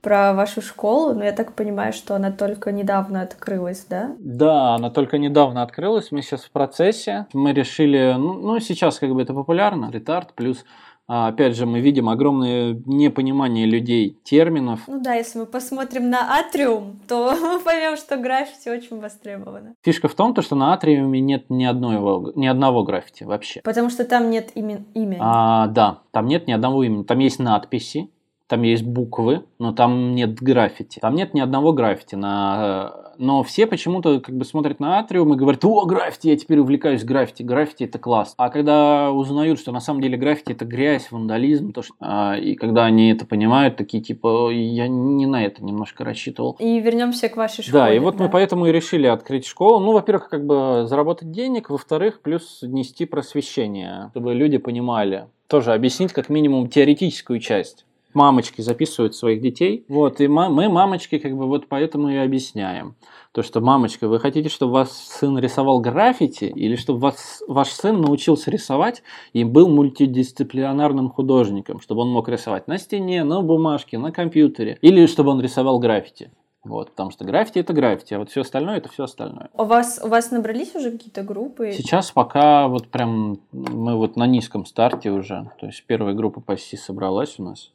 Про 0.01 0.33
вашу 0.33 0.61
школу, 0.61 1.13
но 1.13 1.25
я 1.25 1.33
так 1.33 1.53
понимаю, 1.53 1.91
что 1.91 2.15
она 2.15 2.31
только 2.31 2.71
недавно 2.71 3.23
открылась, 3.23 3.85
да? 3.89 4.15
Да, 4.19 4.75
она 4.75 4.89
только 4.89 5.17
недавно 5.17 5.63
открылась, 5.63 6.13
мы 6.13 6.21
сейчас 6.21 6.45
в 6.45 6.51
процессе. 6.51 7.25
Мы 7.33 7.51
решили, 7.51 8.13
ну, 8.17 8.35
ну 8.35 8.59
сейчас 8.61 8.99
как 8.99 9.13
бы 9.13 9.21
это 9.21 9.33
популярно, 9.33 9.91
ретард, 9.91 10.31
плюс 10.33 10.63
а, 11.07 11.27
Опять 11.27 11.55
же, 11.55 11.65
мы 11.65 11.81
видим 11.81 12.09
огромное 12.09 12.81
непонимание 12.85 13.65
людей 13.65 14.17
терминов. 14.23 14.81
Ну 14.87 15.01
да, 15.01 15.13
если 15.13 15.39
мы 15.39 15.45
посмотрим 15.45 16.09
на 16.09 16.37
Атриум, 16.39 16.99
то 17.07 17.35
мы 17.41 17.59
поймем, 17.59 17.97
что 17.97 18.17
граффити 18.17 18.69
очень 18.69 18.99
востребовано. 18.99 19.75
Фишка 19.83 20.07
в 20.07 20.15
том, 20.15 20.33
то, 20.33 20.41
что 20.41 20.55
на 20.55 20.73
Атриуме 20.73 21.19
нет 21.19 21.45
ни, 21.49 21.65
одной, 21.65 21.97
ни 22.35 22.47
одного 22.47 22.83
граффити 22.83 23.23
вообще. 23.23 23.61
Потому 23.63 23.89
что 23.89 24.05
там 24.05 24.29
нет 24.29 24.51
имен, 24.55 24.85
имени. 24.93 25.19
А, 25.21 25.67
да, 25.67 25.99
там 26.11 26.27
нет 26.27 26.47
ни 26.47 26.51
одного 26.51 26.83
имени. 26.83 27.03
Там 27.03 27.19
есть 27.19 27.39
надписи, 27.39 28.09
там 28.47 28.61
есть 28.61 28.83
буквы, 28.83 29.43
но 29.57 29.73
там 29.73 30.13
нет 30.13 30.35
граффити. 30.35 30.99
Там 30.99 31.15
нет 31.15 31.33
ни 31.33 31.39
одного 31.39 31.73
граффити. 31.73 32.15
На... 32.15 33.13
Но 33.17 33.43
все 33.43 33.65
почему-то 33.65 34.19
как 34.19 34.35
бы 34.35 34.45
смотрят 34.45 34.79
на 34.79 34.99
Атриум 34.99 35.33
и 35.33 35.37
говорят, 35.37 35.65
о, 35.65 35.85
граффити, 35.85 36.27
я 36.27 36.37
теперь 36.37 36.59
увлекаюсь 36.59 37.03
граффити, 37.03 37.41
граффити 37.41 37.85
это 37.85 37.97
класс. 37.97 38.35
А 38.37 38.49
когда 38.49 39.11
узнают, 39.11 39.59
что 39.59 39.71
на 39.71 39.79
самом 39.79 40.01
деле 40.01 40.17
граффити 40.17 40.51
это 40.51 40.65
грязь, 40.65 41.11
вандализм, 41.11 41.71
то, 41.71 41.81
что... 41.81 41.95
а, 41.99 42.35
и 42.35 42.55
когда 42.55 42.85
они 42.85 43.11
это 43.11 43.25
понимают, 43.25 43.77
такие 43.77 44.03
типа, 44.03 44.51
я 44.51 44.87
не 44.87 45.25
на 45.25 45.43
это 45.43 45.63
немножко 45.63 46.03
рассчитывал. 46.03 46.55
И 46.59 46.79
вернемся 46.79 47.29
к 47.29 47.37
вашей 47.37 47.63
школе. 47.63 47.83
Да, 47.83 47.93
и 47.93 47.97
вот 47.97 48.17
да. 48.17 48.25
мы 48.25 48.29
поэтому 48.29 48.67
и 48.67 48.71
решили 48.71 49.07
открыть 49.07 49.47
школу. 49.47 49.79
Ну, 49.79 49.93
во-первых, 49.93 50.29
как 50.29 50.45
бы 50.45 50.85
заработать 50.85 51.31
денег, 51.31 51.71
во-вторых, 51.71 52.21
плюс 52.21 52.59
нести 52.61 53.05
просвещение, 53.05 54.09
чтобы 54.11 54.35
люди 54.35 54.57
понимали. 54.57 55.27
Тоже 55.47 55.73
объяснить 55.73 56.11
как 56.13 56.29
минимум 56.29 56.69
теоретическую 56.69 57.39
часть 57.39 57.85
мамочки 58.15 58.61
записывают 58.61 59.15
своих 59.15 59.41
детей. 59.41 59.85
Вот, 59.87 60.21
и 60.21 60.27
мы, 60.27 60.69
мамочки, 60.69 61.19
как 61.19 61.35
бы 61.37 61.45
вот 61.45 61.67
поэтому 61.67 62.09
и 62.09 62.15
объясняем. 62.15 62.95
То, 63.31 63.43
что, 63.43 63.59
мамочка, 63.59 64.07
вы 64.07 64.19
хотите, 64.19 64.49
чтобы 64.49 64.73
ваш 64.73 64.89
сын 64.89 65.37
рисовал 65.37 65.79
граффити, 65.81 66.45
или 66.45 66.75
чтобы 66.75 66.99
вас, 66.99 67.43
ваш 67.47 67.69
сын 67.69 67.99
научился 68.01 68.49
рисовать 68.49 69.03
и 69.33 69.43
был 69.43 69.67
мультидисциплинарным 69.67 71.09
художником, 71.09 71.81
чтобы 71.81 72.01
он 72.01 72.09
мог 72.09 72.29
рисовать 72.29 72.67
на 72.67 72.77
стене, 72.77 73.23
на 73.23 73.41
бумажке, 73.41 73.97
на 73.97 74.11
компьютере, 74.11 74.77
или 74.81 75.05
чтобы 75.05 75.31
он 75.31 75.41
рисовал 75.41 75.79
граффити. 75.79 76.31
Вот, 76.63 76.89
потому 76.89 77.11
что 77.11 77.25
граффити 77.25 77.59
это 77.59 77.73
граффити, 77.73 78.15
а 78.15 78.19
вот 78.19 78.31
все 78.31 78.41
остальное 78.41 78.77
это 78.77 78.89
все 78.89 79.03
остальное. 79.03 79.49
У 79.53 79.65
вас, 79.65 80.01
у 80.03 80.07
вас 80.07 80.31
набрались 80.31 80.73
уже 80.73 80.91
какие-то 80.91 81.21
группы? 81.21 81.71
Сейчас 81.73 82.09
пока 82.09 82.67
вот 82.67 82.87
прям 82.87 83.37
мы 83.51 83.95
вот 83.95 84.15
на 84.15 84.25
низком 84.25 84.65
старте 84.65 85.11
уже. 85.11 85.51
То 85.59 85.67
есть 85.67 85.83
первая 85.85 86.15
группа 86.15 86.41
почти 86.41 86.75
собралась 86.75 87.35
у 87.37 87.43
нас. 87.43 87.71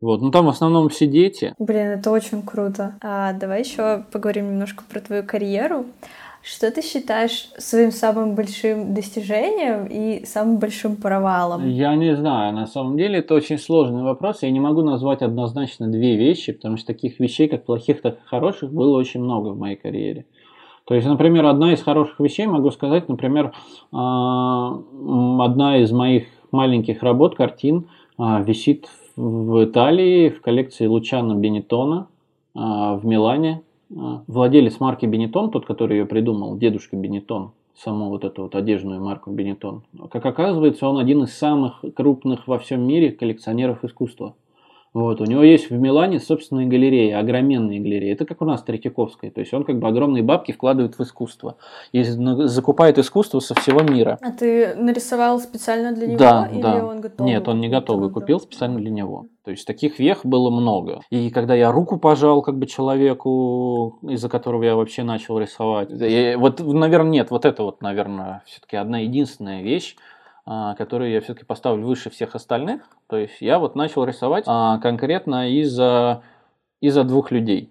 Вот, 0.00 0.20
ну 0.20 0.30
там 0.30 0.46
в 0.46 0.50
основном 0.50 0.88
все 0.88 1.06
дети. 1.06 1.54
Блин, 1.58 1.88
это 1.88 2.10
очень 2.10 2.42
круто. 2.42 2.96
А 3.02 3.32
давай 3.32 3.60
еще 3.60 4.04
поговорим 4.12 4.50
немножко 4.50 4.84
про 4.88 5.00
твою 5.00 5.24
карьеру. 5.24 5.86
Что 6.42 6.70
ты 6.70 6.80
считаешь 6.80 7.48
своим 7.58 7.90
самым 7.90 8.36
большим 8.36 8.94
достижением 8.94 9.86
и 9.86 10.24
самым 10.26 10.58
большим 10.58 10.94
провалом? 10.94 11.68
Я 11.68 11.96
не 11.96 12.14
знаю. 12.14 12.54
На 12.54 12.66
самом 12.66 12.96
деле 12.96 13.18
это 13.18 13.34
очень 13.34 13.58
сложный 13.58 14.04
вопрос. 14.04 14.42
Я 14.42 14.50
не 14.52 14.60
могу 14.60 14.82
назвать 14.82 15.22
однозначно 15.22 15.88
две 15.90 16.16
вещи, 16.16 16.52
потому 16.52 16.76
что 16.76 16.86
таких 16.86 17.18
вещей, 17.18 17.48
как 17.48 17.64
плохих, 17.64 18.00
так 18.00 18.18
и 18.18 18.26
хороших, 18.26 18.70
было 18.72 18.96
очень 18.96 19.22
много 19.22 19.48
в 19.48 19.58
моей 19.58 19.74
карьере. 19.74 20.26
То 20.84 20.94
есть, 20.94 21.08
например, 21.08 21.46
одна 21.46 21.72
из 21.72 21.82
хороших 21.82 22.20
вещей, 22.20 22.46
могу 22.46 22.70
сказать, 22.70 23.08
например, 23.08 23.52
одна 23.90 25.78
из 25.78 25.90
моих 25.90 26.28
маленьких 26.52 27.02
работ, 27.02 27.34
картин, 27.34 27.88
висит 28.18 28.86
в 28.86 29.05
Италии 29.16 30.28
в 30.28 30.40
коллекции 30.42 30.86
Лучано 30.86 31.34
Бенетона 31.34 32.08
в 32.54 33.00
Милане. 33.02 33.62
Владелец 33.88 34.80
марки 34.80 35.06
Бенетон, 35.06 35.50
тот, 35.50 35.64
который 35.64 35.98
ее 35.98 36.06
придумал, 36.06 36.58
дедушка 36.58 36.96
Бенетон, 36.96 37.52
саму 37.76 38.08
вот 38.08 38.24
эту 38.24 38.42
вот 38.42 38.54
одежную 38.54 39.00
марку 39.00 39.30
Бенетон. 39.30 39.82
Как 40.10 40.26
оказывается, 40.26 40.88
он 40.88 40.98
один 40.98 41.22
из 41.22 41.32
самых 41.32 41.84
крупных 41.94 42.48
во 42.48 42.58
всем 42.58 42.86
мире 42.86 43.12
коллекционеров 43.12 43.84
искусства. 43.84 44.34
Вот, 44.96 45.20
у 45.20 45.26
него 45.26 45.42
есть 45.42 45.68
в 45.68 45.74
Милане 45.74 46.18
собственные 46.18 46.68
галереи, 46.68 47.12
огроменные 47.12 47.80
галереи. 47.80 48.12
Это 48.12 48.24
как 48.24 48.40
у 48.40 48.46
нас 48.46 48.62
Третьяковская. 48.62 49.30
То 49.30 49.42
есть 49.42 49.52
он 49.52 49.64
как 49.64 49.78
бы 49.78 49.86
огромные 49.88 50.22
бабки 50.22 50.52
вкладывает 50.52 50.98
в 50.98 51.02
искусство. 51.02 51.58
И 51.92 52.02
закупает 52.02 52.96
искусство 52.96 53.40
со 53.40 53.54
всего 53.54 53.82
мира. 53.82 54.18
А 54.22 54.32
ты 54.32 54.74
нарисовал 54.74 55.38
специально 55.38 55.92
для 55.92 56.06
него? 56.06 56.18
Да, 56.18 56.48
или 56.50 56.62
да. 56.62 56.86
он 56.86 57.02
готовый? 57.02 57.30
Нет, 57.30 57.46
он 57.46 57.60
не 57.60 57.68
готовый. 57.68 58.10
Купил 58.10 58.40
специально 58.40 58.78
для 58.78 58.90
него. 58.90 59.26
То 59.44 59.50
есть 59.50 59.66
таких 59.66 59.98
вех 59.98 60.24
было 60.24 60.48
много. 60.48 61.02
И 61.10 61.28
когда 61.28 61.54
я 61.54 61.70
руку 61.70 61.98
пожал 61.98 62.40
как 62.40 62.56
бы 62.56 62.64
человеку, 62.64 63.98
из-за 64.00 64.30
которого 64.30 64.62
я 64.62 64.76
вообще 64.76 65.02
начал 65.02 65.38
рисовать. 65.38 65.90
И 65.92 66.36
вот, 66.38 66.58
наверное, 66.60 67.10
нет, 67.10 67.30
вот 67.30 67.44
это 67.44 67.64
вот, 67.64 67.82
наверное, 67.82 68.42
все-таки 68.46 68.76
одна 68.76 69.00
единственная 69.00 69.60
вещь, 69.60 69.94
которые 70.46 71.12
я 71.12 71.20
все-таки 71.20 71.44
поставлю 71.44 71.84
выше 71.84 72.08
всех 72.10 72.34
остальных. 72.34 72.82
То 73.08 73.16
есть 73.16 73.40
я 73.40 73.58
вот 73.58 73.74
начал 73.74 74.04
рисовать 74.04 74.44
а, 74.46 74.78
конкретно 74.78 75.50
из-за 75.50 76.22
из 76.80 76.94
двух 76.94 77.30
людей. 77.30 77.70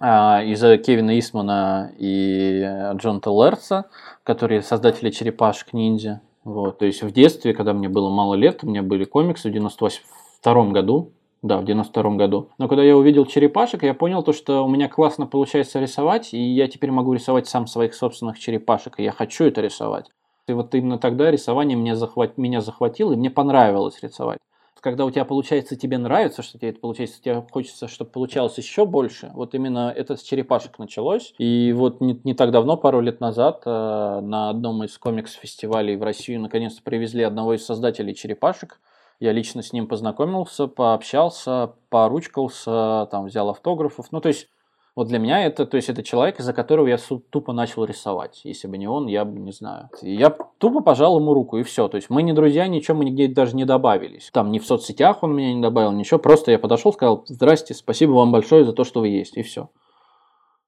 А, 0.00 0.42
из-за 0.42 0.76
Кевина 0.76 1.18
Исмана 1.18 1.92
и 1.96 2.62
Джон 2.96 3.20
Теллерса, 3.20 3.86
которые 4.22 4.62
создатели 4.62 5.10
черепашек 5.10 5.72
ниндзя. 5.72 6.20
Вот, 6.44 6.78
то 6.78 6.84
есть 6.84 7.02
в 7.02 7.12
детстве, 7.12 7.54
когда 7.54 7.72
мне 7.72 7.88
было 7.88 8.10
мало 8.10 8.34
лет, 8.34 8.64
у 8.64 8.66
меня 8.66 8.82
были 8.82 9.04
комиксы 9.04 9.48
в 9.48 9.52
92 9.52 10.64
году, 10.70 11.12
да, 11.40 11.58
в 11.58 11.64
92 11.64 12.16
году. 12.16 12.48
Но 12.58 12.68
когда 12.68 12.82
я 12.82 12.96
увидел 12.96 13.26
черепашек, 13.26 13.84
я 13.84 13.94
понял 13.94 14.22
то, 14.22 14.32
что 14.32 14.64
у 14.64 14.68
меня 14.68 14.88
классно 14.88 15.26
получается 15.26 15.78
рисовать, 15.78 16.34
и 16.34 16.38
я 16.38 16.66
теперь 16.66 16.90
могу 16.90 17.12
рисовать 17.12 17.46
сам 17.46 17.66
своих 17.66 17.94
собственных 17.94 18.38
черепашек, 18.38 18.98
и 18.98 19.04
я 19.04 19.12
хочу 19.12 19.44
это 19.44 19.60
рисовать. 19.60 20.06
И 20.48 20.52
вот 20.52 20.74
именно 20.74 20.98
тогда 20.98 21.30
рисование 21.30 21.76
меня, 21.76 21.94
захват... 21.94 22.36
меня 22.36 22.60
захватило, 22.60 23.12
и 23.12 23.16
мне 23.16 23.30
понравилось 23.30 24.02
рисовать. 24.02 24.38
Когда 24.80 25.04
у 25.04 25.10
тебя 25.12 25.24
получается, 25.24 25.76
тебе 25.76 25.96
нравится, 25.96 26.42
что 26.42 26.58
тебе 26.58 26.70
это 26.70 26.80
получается, 26.80 27.22
тебе 27.22 27.46
хочется, 27.52 27.86
чтобы 27.86 28.10
получалось 28.10 28.58
еще 28.58 28.84
больше. 28.84 29.30
Вот 29.32 29.54
именно 29.54 29.94
это 29.96 30.16
с 30.16 30.22
черепашек 30.22 30.80
началось. 30.80 31.34
И 31.38 31.72
вот 31.72 32.00
не, 32.00 32.20
не 32.24 32.34
так 32.34 32.50
давно, 32.50 32.76
пару 32.76 33.00
лет 33.00 33.20
назад, 33.20 33.62
э, 33.64 33.70
на 33.70 34.50
одном 34.50 34.82
из 34.82 34.98
комикс-фестивалей 34.98 35.94
в 35.94 36.02
Россию 36.02 36.40
наконец-то 36.40 36.82
привезли 36.82 37.22
одного 37.22 37.54
из 37.54 37.64
создателей 37.64 38.12
черепашек. 38.12 38.80
Я 39.20 39.30
лично 39.30 39.62
с 39.62 39.72
ним 39.72 39.86
познакомился, 39.86 40.66
пообщался, 40.66 41.74
поручкался, 41.88 43.06
там 43.12 43.26
взял 43.26 43.50
автографов. 43.50 44.10
Ну, 44.10 44.20
то 44.20 44.30
есть 44.30 44.48
вот 44.94 45.08
для 45.08 45.18
меня 45.18 45.44
это, 45.46 45.64
то 45.64 45.76
есть 45.76 45.88
это 45.88 46.02
человек, 46.02 46.38
из-за 46.38 46.52
которого 46.52 46.86
я 46.86 46.98
тупо 47.30 47.54
начал 47.54 47.84
рисовать. 47.84 48.42
Если 48.44 48.68
бы 48.68 48.76
не 48.76 48.86
он, 48.86 49.06
я 49.06 49.24
бы 49.24 49.38
не 49.40 49.52
знаю. 49.52 49.88
Я 50.02 50.30
тупо 50.58 50.82
пожал 50.82 51.18
ему 51.18 51.32
руку, 51.32 51.56
и 51.56 51.62
все. 51.62 51.88
То 51.88 51.96
есть 51.96 52.10
мы 52.10 52.22
не 52.22 52.34
друзья, 52.34 52.66
ничего 52.66 52.98
мы 52.98 53.06
нигде 53.06 53.26
даже 53.28 53.56
не 53.56 53.64
добавились. 53.64 54.28
Там 54.32 54.52
ни 54.52 54.58
в 54.58 54.66
соцсетях 54.66 55.22
он 55.22 55.34
меня 55.34 55.54
не 55.54 55.62
добавил, 55.62 55.92
ничего. 55.92 56.18
Просто 56.18 56.50
я 56.50 56.58
подошел, 56.58 56.92
сказал, 56.92 57.24
здрасте, 57.26 57.72
спасибо 57.72 58.12
вам 58.12 58.32
большое 58.32 58.66
за 58.66 58.74
то, 58.74 58.84
что 58.84 59.00
вы 59.00 59.08
есть, 59.08 59.36
и 59.36 59.42
все. 59.42 59.70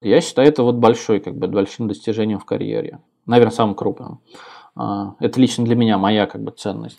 Я 0.00 0.20
считаю 0.22 0.48
это 0.48 0.62
вот 0.62 0.76
большой, 0.76 1.20
как 1.20 1.36
бы, 1.36 1.46
большим 1.46 1.88
достижением 1.88 2.38
в 2.38 2.44
карьере. 2.46 3.00
Наверное, 3.26 3.52
самым 3.52 3.74
крупным. 3.74 4.20
А, 4.74 5.14
это 5.20 5.40
лично 5.40 5.64
для 5.64 5.76
меня 5.76 5.98
моя, 5.98 6.26
как 6.26 6.42
бы, 6.42 6.50
ценность. 6.50 6.98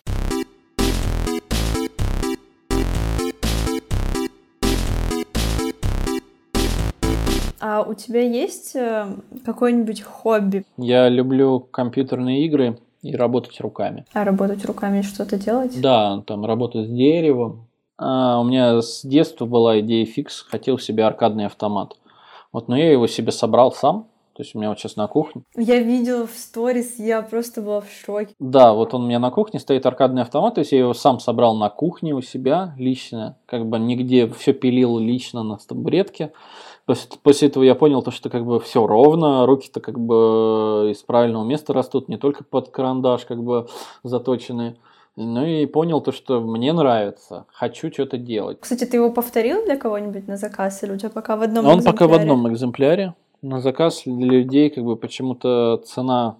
А 7.75 7.81
у 7.81 7.93
тебя 7.93 8.21
есть 8.21 8.73
э, 8.77 9.05
какое-нибудь 9.43 10.01
хобби? 10.01 10.63
Я 10.77 11.09
люблю 11.09 11.59
компьютерные 11.59 12.45
игры 12.45 12.79
и 13.01 13.13
работать 13.13 13.59
руками. 13.59 14.05
А 14.13 14.23
работать 14.23 14.63
руками 14.63 15.01
что-то 15.01 15.37
делать? 15.37 15.81
Да, 15.81 16.23
там 16.25 16.45
работать 16.45 16.87
с 16.87 16.89
деревом. 16.89 17.67
А, 17.97 18.39
у 18.39 18.45
меня 18.45 18.81
с 18.81 19.01
детства 19.05 19.45
была 19.45 19.81
идея 19.81 20.05
фикс, 20.05 20.43
хотел 20.43 20.79
себе 20.79 21.03
аркадный 21.03 21.47
автомат. 21.47 21.97
Вот, 22.53 22.69
но 22.69 22.77
я 22.77 22.89
его 22.89 23.07
себе 23.07 23.33
собрал 23.33 23.73
сам. 23.73 24.07
То 24.35 24.43
есть 24.43 24.55
у 24.55 24.59
меня 24.59 24.69
вот 24.69 24.79
сейчас 24.79 24.95
на 24.95 25.07
кухне. 25.07 25.43
Я 25.57 25.79
видела 25.79 26.27
в 26.27 26.31
сторис, 26.31 26.97
я 26.97 27.21
просто 27.23 27.61
была 27.61 27.81
в 27.81 27.89
шоке. 27.89 28.33
Да, 28.39 28.71
вот 28.71 28.93
он 28.93 29.03
у 29.03 29.07
меня 29.07 29.19
на 29.19 29.31
кухне 29.31 29.59
стоит 29.59 29.85
аркадный 29.85 30.21
автомат, 30.21 30.55
то 30.55 30.59
есть 30.59 30.71
я 30.71 30.79
его 30.79 30.93
сам 30.93 31.19
собрал 31.19 31.55
на 31.55 31.69
кухне 31.69 32.13
у 32.13 32.21
себя 32.21 32.73
лично, 32.77 33.37
как 33.45 33.65
бы 33.65 33.79
нигде 33.79 34.27
все 34.27 34.53
пилил 34.53 34.97
лично 34.97 35.43
на 35.43 35.57
табуретке. 35.57 36.31
После, 36.85 37.09
после 37.23 37.47
этого 37.47 37.63
я 37.63 37.73
понял 37.73 38.03
то, 38.03 38.11
что 38.11 38.29
как 38.29 38.45
бы 38.45 38.59
все 38.59 38.85
ровно, 38.85 39.45
руки-то 39.45 39.79
как 39.79 39.99
бы 39.99 40.89
из 40.91 40.97
правильного 41.01 41.43
места 41.43 41.73
растут, 41.73 42.09
не 42.09 42.17
только 42.17 42.43
под 42.43 42.69
карандаш 42.69 43.25
как 43.25 43.43
бы 43.43 43.67
заточены. 44.03 44.77
Ну 45.15 45.45
и 45.45 45.65
понял 45.65 46.01
то, 46.01 46.11
что 46.11 46.41
мне 46.41 46.73
нравится, 46.73 47.45
хочу 47.51 47.91
что-то 47.91 48.17
делать. 48.17 48.59
Кстати, 48.59 48.85
ты 48.85 48.97
его 48.97 49.09
повторил 49.11 49.63
для 49.65 49.77
кого-нибудь 49.77 50.27
на 50.27 50.35
заказ 50.37 50.83
или 50.83 50.91
у 50.91 50.97
тебя 50.97 51.09
пока 51.09 51.37
в 51.37 51.41
одном 51.41 51.65
Он 51.65 51.79
экземпляре? 51.79 51.93
пока 51.97 52.07
в 52.07 52.13
одном 52.13 52.51
экземпляре. 52.51 53.15
На 53.41 53.61
заказ 53.61 54.03
для 54.05 54.27
людей 54.27 54.69
как 54.69 54.83
бы 54.83 54.95
почему-то 54.97 55.81
цена 55.85 56.37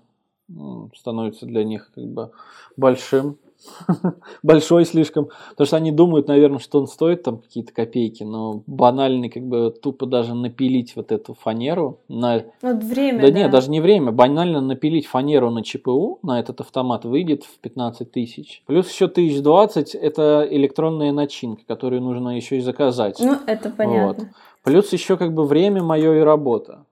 становится 0.95 1.45
для 1.45 1.63
них 1.63 1.89
как 1.95 2.05
бы 2.05 2.31
большим. 2.77 3.37
большой 4.43 4.85
слишком, 4.85 5.29
потому 5.49 5.67
что 5.67 5.77
они 5.77 5.91
думают, 5.91 6.27
наверное, 6.27 6.59
что 6.59 6.79
он 6.79 6.87
стоит 6.87 7.23
там 7.23 7.37
какие-то 7.37 7.73
копейки, 7.73 8.23
но 8.23 8.63
банальный 8.67 9.29
как 9.29 9.43
бы 9.43 9.71
тупо 9.71 10.05
даже 10.05 10.33
напилить 10.33 10.95
вот 10.95 11.11
эту 11.11 11.33
фанеру 11.33 11.99
на... 12.07 12.43
Вот 12.61 12.83
время, 12.83 13.21
да, 13.21 13.27
да. 13.27 13.33
нет, 13.33 13.51
даже 13.51 13.69
не 13.69 13.81
время, 13.81 14.11
банально 14.11 14.61
напилить 14.61 15.07
фанеру 15.07 15.49
на 15.49 15.63
ЧПУ, 15.63 16.19
на 16.23 16.39
этот 16.39 16.61
автомат 16.61 17.05
выйдет 17.05 17.43
в 17.43 17.59
15 17.59 18.11
тысяч. 18.11 18.63
Плюс 18.65 18.89
еще 18.91 19.05
1020 19.05 19.95
это 19.95 20.47
электронная 20.49 21.11
начинка, 21.11 21.63
которую 21.67 22.01
нужно 22.01 22.35
еще 22.35 22.57
и 22.57 22.61
заказать. 22.61 23.19
Ну, 23.19 23.37
это 23.45 23.69
понятно. 23.69 24.25
Вот. 24.25 24.27
Плюс 24.63 24.91
еще 24.93 25.15
как 25.17 25.33
бы 25.33 25.45
время 25.45 25.83
мое 25.83 26.15
и 26.15 26.19
работа. 26.19 26.85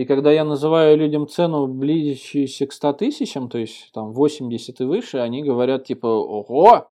И 0.00 0.06
когда 0.06 0.32
я 0.32 0.44
называю 0.44 0.96
людям 0.96 1.28
цену, 1.28 1.66
близящуюся 1.66 2.66
к 2.66 2.72
100 2.72 2.92
тысячам, 2.94 3.50
то 3.50 3.58
есть 3.58 3.90
там 3.92 4.12
80 4.12 4.80
и 4.80 4.84
выше, 4.84 5.18
они 5.18 5.42
говорят 5.42 5.84
типа 5.84 6.06
«Ого!» 6.06 6.88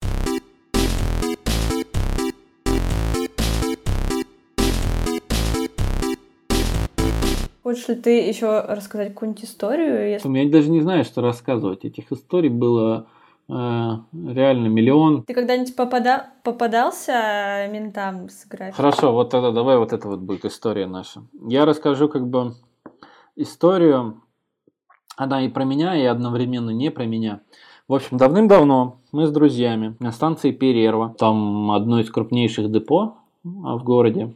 Хочешь 7.64 7.88
ли 7.88 7.96
ты 7.96 8.28
еще 8.28 8.60
рассказать 8.60 9.14
какую-нибудь 9.14 9.46
историю? 9.46 10.10
Если... 10.12 10.30
Я 10.30 10.52
даже 10.52 10.70
не 10.70 10.82
знаю, 10.82 11.06
что 11.06 11.22
рассказывать. 11.22 11.86
Этих 11.86 12.12
историй 12.12 12.50
было 12.50 13.08
э, 13.48 13.54
реально 13.54 14.68
миллион. 14.68 15.24
Ты 15.24 15.34
когда-нибудь 15.34 15.78
попада... 15.78 16.32
попадался 16.44 17.70
ментам 17.72 18.28
с 18.28 18.46
графикой? 18.46 18.76
Хорошо, 18.76 19.14
вот 19.14 19.30
тогда 19.30 19.52
давай 19.52 19.78
вот 19.78 19.94
это 19.94 20.10
вот 20.10 20.20
будет 20.20 20.44
история 20.44 20.88
наша. 20.88 21.22
Я 21.48 21.64
расскажу 21.64 22.10
как 22.10 22.28
бы 22.28 22.54
историю. 23.38 24.22
Она 25.16 25.44
и 25.44 25.50
про 25.50 25.64
меня, 25.64 25.96
и 25.96 26.04
одновременно 26.04 26.72
не 26.72 26.92
про 26.92 27.06
меня. 27.06 27.42
В 27.88 27.94
общем, 27.94 28.18
давным-давно 28.18 29.00
мы 29.14 29.26
с 29.26 29.32
друзьями 29.32 29.96
на 30.00 30.12
станции 30.12 30.52
Перерва, 30.52 31.16
там 31.18 31.72
одно 31.72 32.02
из 32.02 32.12
крупнейших 32.12 32.70
депо 32.70 33.16
а, 33.46 33.78
в 33.78 33.84
городе, 33.84 34.34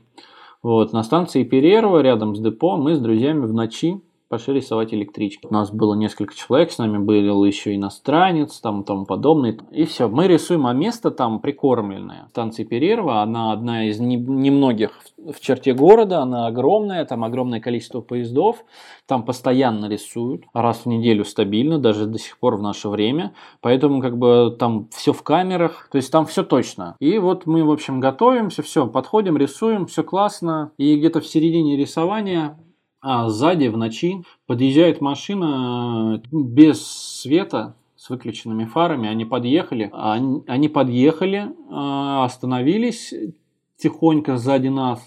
вот, 0.64 0.94
на 0.94 1.04
станции 1.04 1.44
Перерва, 1.44 2.02
рядом 2.02 2.36
с 2.36 2.40
депо, 2.40 2.78
мы 2.78 2.96
с 2.96 3.00
друзьями 3.00 3.46
в 3.46 3.54
ночи 3.54 4.02
пошли 4.32 4.56
рисовать 4.56 4.94
электрички. 4.94 5.46
У 5.46 5.54
нас 5.54 5.72
было 5.72 5.94
несколько 5.94 6.34
человек, 6.34 6.72
с 6.72 6.78
нами 6.78 6.98
был 6.98 7.44
еще 7.44 7.76
иностранец, 7.76 8.60
там 8.62 8.86
тому 8.86 9.06
подобное. 9.06 9.58
И 9.72 9.84
все, 9.84 10.08
мы 10.08 10.28
рисуем, 10.28 10.66
а 10.68 10.74
место 10.74 11.12
там 11.12 11.42
прикормленное. 11.42 12.28
Станция 12.30 12.66
Перерва, 12.66 13.22
она 13.22 13.52
одна 13.52 13.90
из 13.90 14.00
немногих 14.00 14.92
в 15.18 15.40
черте 15.42 15.74
города, 15.74 16.22
она 16.22 16.48
огромная, 16.48 17.04
там 17.04 17.26
огромное 17.26 17.60
количество 17.60 18.00
поездов, 18.00 18.64
там 19.06 19.26
постоянно 19.26 19.88
рисуют, 19.88 20.46
раз 20.54 20.86
в 20.86 20.86
неделю 20.86 21.26
стабильно, 21.26 21.78
даже 21.78 22.06
до 22.06 22.18
сих 22.18 22.40
пор 22.40 22.56
в 22.56 22.62
наше 22.62 22.88
время. 22.88 23.34
Поэтому 23.60 24.02
как 24.02 24.18
бы 24.18 24.56
там 24.58 24.88
все 24.92 25.12
в 25.12 25.24
камерах, 25.24 25.90
то 25.92 25.98
есть 25.98 26.10
там 26.10 26.26
все 26.26 26.44
точно. 26.44 26.96
И 27.00 27.18
вот 27.18 27.46
мы, 27.46 27.66
в 27.66 27.72
общем, 27.72 28.00
готовимся, 28.00 28.64
все, 28.64 28.88
подходим, 28.88 29.36
рисуем, 29.36 29.88
все 29.88 30.04
классно. 30.04 30.72
И 30.78 30.96
где-то 30.96 31.20
в 31.20 31.28
середине 31.28 31.76
рисования 31.76 32.58
а 33.02 33.30
сзади 33.30 33.68
в 33.68 33.78
ночи 33.78 34.24
подъезжает 34.46 35.02
машина 35.02 36.22
без 36.32 36.86
света, 36.86 37.76
с 38.02 38.10
выключенными 38.10 38.66
фарами. 38.66 39.08
Они 39.08 39.26
подъехали, 39.26 39.92
они, 39.94 40.44
они 40.48 40.70
подъехали, 40.70 41.56
а, 41.70 42.26
остановились 42.26 43.14
тихонько 43.78 44.38
сзади 44.38 44.70
нас. 44.70 45.00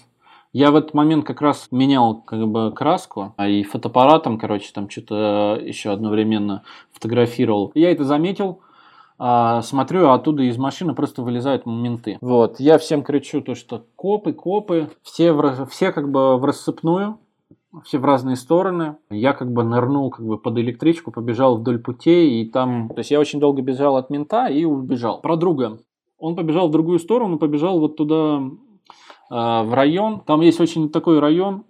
Я 0.53 0.71
в 0.71 0.77
этот 0.77 0.93
момент 0.93 1.25
как 1.25 1.41
раз 1.41 1.67
менял 1.71 2.21
как 2.21 2.47
бы 2.47 2.71
краску, 2.71 3.33
а 3.35 3.49
и 3.49 3.63
фотоаппаратом, 3.63 4.37
короче, 4.37 4.71
там 4.73 4.89
что-то 4.89 5.59
еще 5.61 5.89
одновременно 5.89 6.63
фотографировал. 6.93 7.73
Я 7.75 7.91
это 7.91 8.05
заметил, 8.05 8.61
а, 9.17 9.61
смотрю, 9.61 10.07
а 10.07 10.13
оттуда 10.13 10.43
из 10.43 10.57
машины 10.57 10.95
просто 10.95 11.21
вылезают 11.21 11.65
менты. 11.65 12.17
Вот, 12.21 12.61
я 12.61 12.77
всем 12.77 13.03
кричу 13.03 13.41
то, 13.41 13.55
что 13.55 13.83
копы, 13.97 14.31
копы, 14.31 14.89
все, 15.03 15.35
все 15.69 15.91
как 15.91 16.09
бы 16.09 16.37
в 16.37 16.45
рассыпную, 16.45 17.19
все 17.83 17.99
в 17.99 18.05
разные 18.05 18.35
стороны. 18.35 18.97
Я 19.09 19.33
как 19.33 19.51
бы 19.51 19.63
нырнул 19.63 20.09
как 20.09 20.25
бы 20.25 20.37
под 20.37 20.57
электричку, 20.57 21.11
побежал 21.11 21.57
вдоль 21.57 21.79
путей, 21.79 22.41
и 22.41 22.49
там... 22.49 22.89
То 22.89 22.99
есть 22.99 23.11
я 23.11 23.19
очень 23.19 23.39
долго 23.39 23.61
бежал 23.61 23.97
от 23.97 24.09
мента 24.09 24.47
и 24.47 24.63
убежал. 24.65 25.21
Про 25.21 25.35
друга. 25.35 25.79
Он 26.17 26.35
побежал 26.35 26.69
в 26.69 26.71
другую 26.71 26.99
сторону, 26.99 27.37
побежал 27.37 27.79
вот 27.79 27.97
туда, 27.97 28.41
а, 29.29 29.63
в 29.63 29.73
район. 29.73 30.21
Там 30.25 30.41
есть 30.41 30.59
очень 30.59 30.89
такой 30.89 31.19
район 31.19 31.63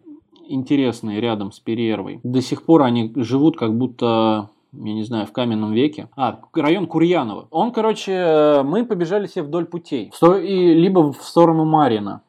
интересный 0.47 1.19
рядом 1.19 1.51
с 1.51 1.59
Перервой. 1.59 2.19
До 2.23 2.41
сих 2.41 2.63
пор 2.63 2.83
они 2.83 3.11
живут 3.15 3.57
как 3.57 3.75
будто 3.75 4.49
я 4.83 4.93
не 4.93 5.03
знаю, 5.03 5.25
в 5.25 5.31
каменном 5.31 5.71
веке. 5.71 6.09
А, 6.17 6.41
район 6.53 6.87
Курьянова. 6.87 7.47
Он, 7.49 7.71
короче, 7.71 8.11
э, 8.11 8.63
мы 8.63 8.85
побежали 8.85 9.25
все 9.25 9.41
вдоль 9.41 9.65
путей. 9.65 10.11
И 10.41 10.73
либо 10.73 11.13
в 11.13 11.23
сторону 11.23 11.63
Марина. 11.63 12.23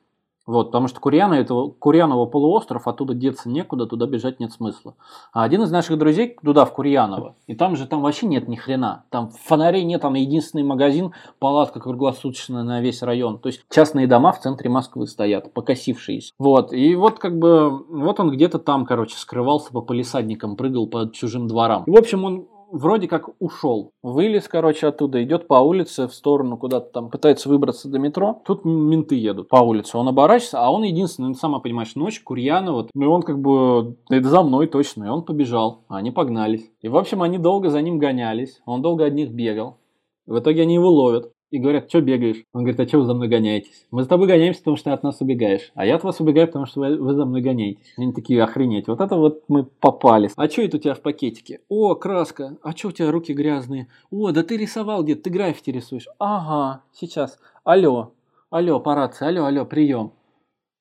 Вот, 0.46 0.66
потому 0.66 0.86
что 0.86 1.00
Курьяна, 1.00 1.34
это 1.34 1.54
Курьяново 1.78 2.26
полуостров, 2.26 2.86
оттуда 2.86 3.14
деться 3.14 3.48
некуда, 3.48 3.86
туда 3.86 4.06
бежать 4.06 4.38
нет 4.38 4.52
смысла. 4.52 4.94
А 5.32 5.42
один 5.42 5.62
из 5.62 5.70
наших 5.72 5.98
друзей 5.98 6.36
туда, 6.42 6.64
в 6.64 6.72
Курьяново, 6.72 7.34
и 7.46 7.54
там 7.54 7.74
же 7.76 7.86
там 7.86 8.00
вообще 8.00 8.26
нет 8.26 8.46
ни 8.46 8.54
хрена. 8.54 9.04
Там 9.10 9.30
фонарей 9.30 9.82
нет, 9.84 10.02
там 10.02 10.14
единственный 10.14 10.62
магазин, 10.62 11.12
палатка 11.40 11.80
круглосуточная 11.80 12.62
на 12.62 12.80
весь 12.80 13.02
район. 13.02 13.38
То 13.38 13.48
есть 13.48 13.64
частные 13.70 14.06
дома 14.06 14.32
в 14.32 14.40
центре 14.40 14.70
Москвы 14.70 15.06
стоят, 15.06 15.52
покосившиеся. 15.52 16.32
Вот, 16.38 16.72
и 16.72 16.94
вот 16.94 17.18
как 17.18 17.38
бы, 17.38 17.84
вот 17.88 18.20
он 18.20 18.30
где-то 18.30 18.58
там, 18.60 18.86
короче, 18.86 19.16
скрывался 19.16 19.72
по 19.72 19.80
полисадникам, 19.80 20.56
прыгал 20.56 20.86
по 20.86 21.10
чужим 21.12 21.48
дворам. 21.48 21.82
В 21.86 21.96
общем, 21.96 22.24
он 22.24 22.46
вроде 22.70 23.08
как 23.08 23.30
ушел. 23.38 23.92
Вылез, 24.02 24.48
короче, 24.48 24.88
оттуда, 24.88 25.22
идет 25.22 25.48
по 25.48 25.54
улице 25.54 26.08
в 26.08 26.14
сторону 26.14 26.56
куда-то 26.56 26.90
там, 26.92 27.10
пытается 27.10 27.48
выбраться 27.48 27.88
до 27.88 27.98
метро. 27.98 28.42
Тут 28.44 28.64
менты 28.64 29.14
едут 29.14 29.48
по 29.48 29.56
улице. 29.56 29.96
Он 29.98 30.08
оборачивается, 30.08 30.60
а 30.60 30.70
он 30.70 30.82
единственный, 30.82 31.28
ну, 31.28 31.34
сама 31.34 31.60
понимаешь, 31.60 31.94
ночь, 31.94 32.20
Курьяна 32.20 32.72
вот. 32.72 32.90
Ну, 32.94 33.04
и 33.04 33.06
он 33.06 33.22
как 33.22 33.40
бы, 33.40 33.96
это 34.10 34.28
за 34.28 34.42
мной 34.42 34.66
точно. 34.66 35.04
И 35.04 35.08
он 35.08 35.22
побежал, 35.22 35.84
а 35.88 35.96
они 35.96 36.10
погнались. 36.10 36.70
И, 36.80 36.88
в 36.88 36.96
общем, 36.96 37.22
они 37.22 37.38
долго 37.38 37.70
за 37.70 37.80
ним 37.82 37.98
гонялись. 37.98 38.60
Он 38.66 38.82
долго 38.82 39.04
от 39.04 39.14
них 39.14 39.30
бегал. 39.30 39.78
В 40.26 40.38
итоге 40.38 40.62
они 40.62 40.74
его 40.74 40.90
ловят 40.90 41.32
и 41.50 41.58
говорят, 41.58 41.88
что 41.88 42.00
бегаешь? 42.00 42.44
Он 42.52 42.62
говорит, 42.62 42.80
а 42.80 42.88
что 42.88 42.98
вы 42.98 43.06
за 43.06 43.14
мной 43.14 43.28
гоняетесь? 43.28 43.86
Мы 43.90 44.02
за 44.02 44.08
тобой 44.08 44.26
гоняемся, 44.26 44.60
потому 44.60 44.76
что 44.76 44.90
ты 44.90 44.90
от 44.90 45.02
нас 45.02 45.20
убегаешь. 45.20 45.70
А 45.74 45.86
я 45.86 45.96
от 45.96 46.04
вас 46.04 46.20
убегаю, 46.20 46.46
потому 46.46 46.66
что 46.66 46.80
вы, 46.80 46.96
вы 46.96 47.14
за 47.14 47.24
мной 47.24 47.40
гоняетесь. 47.40 47.94
Они 47.96 48.12
такие, 48.12 48.42
охренеть, 48.42 48.88
вот 48.88 49.00
это 49.00 49.16
вот 49.16 49.44
мы 49.48 49.64
попались. 49.64 50.32
А 50.36 50.48
что 50.48 50.62
это 50.62 50.76
у 50.76 50.80
тебя 50.80 50.94
в 50.94 51.00
пакетике? 51.00 51.60
О, 51.68 51.94
краска. 51.94 52.56
А 52.62 52.72
что 52.72 52.88
у 52.88 52.92
тебя 52.92 53.10
руки 53.10 53.32
грязные? 53.32 53.88
О, 54.10 54.32
да 54.32 54.42
ты 54.42 54.56
рисовал 54.56 55.02
где-то, 55.02 55.22
ты 55.22 55.30
граффити 55.30 55.70
рисуешь. 55.70 56.08
Ага, 56.18 56.82
сейчас. 56.92 57.38
Алло, 57.64 58.12
алло, 58.50 58.80
по 58.80 58.94
рации, 58.94 59.26
алло, 59.26 59.44
алло, 59.46 59.64
прием. 59.64 60.12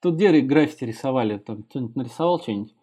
Тут 0.02 0.16
где 0.16 0.40
граффити 0.42 0.84
рисовали? 0.84 1.38
Там 1.38 1.64
кто-нибудь 1.64 1.96
нарисовал 1.96 2.40
что-нибудь? 2.40 2.75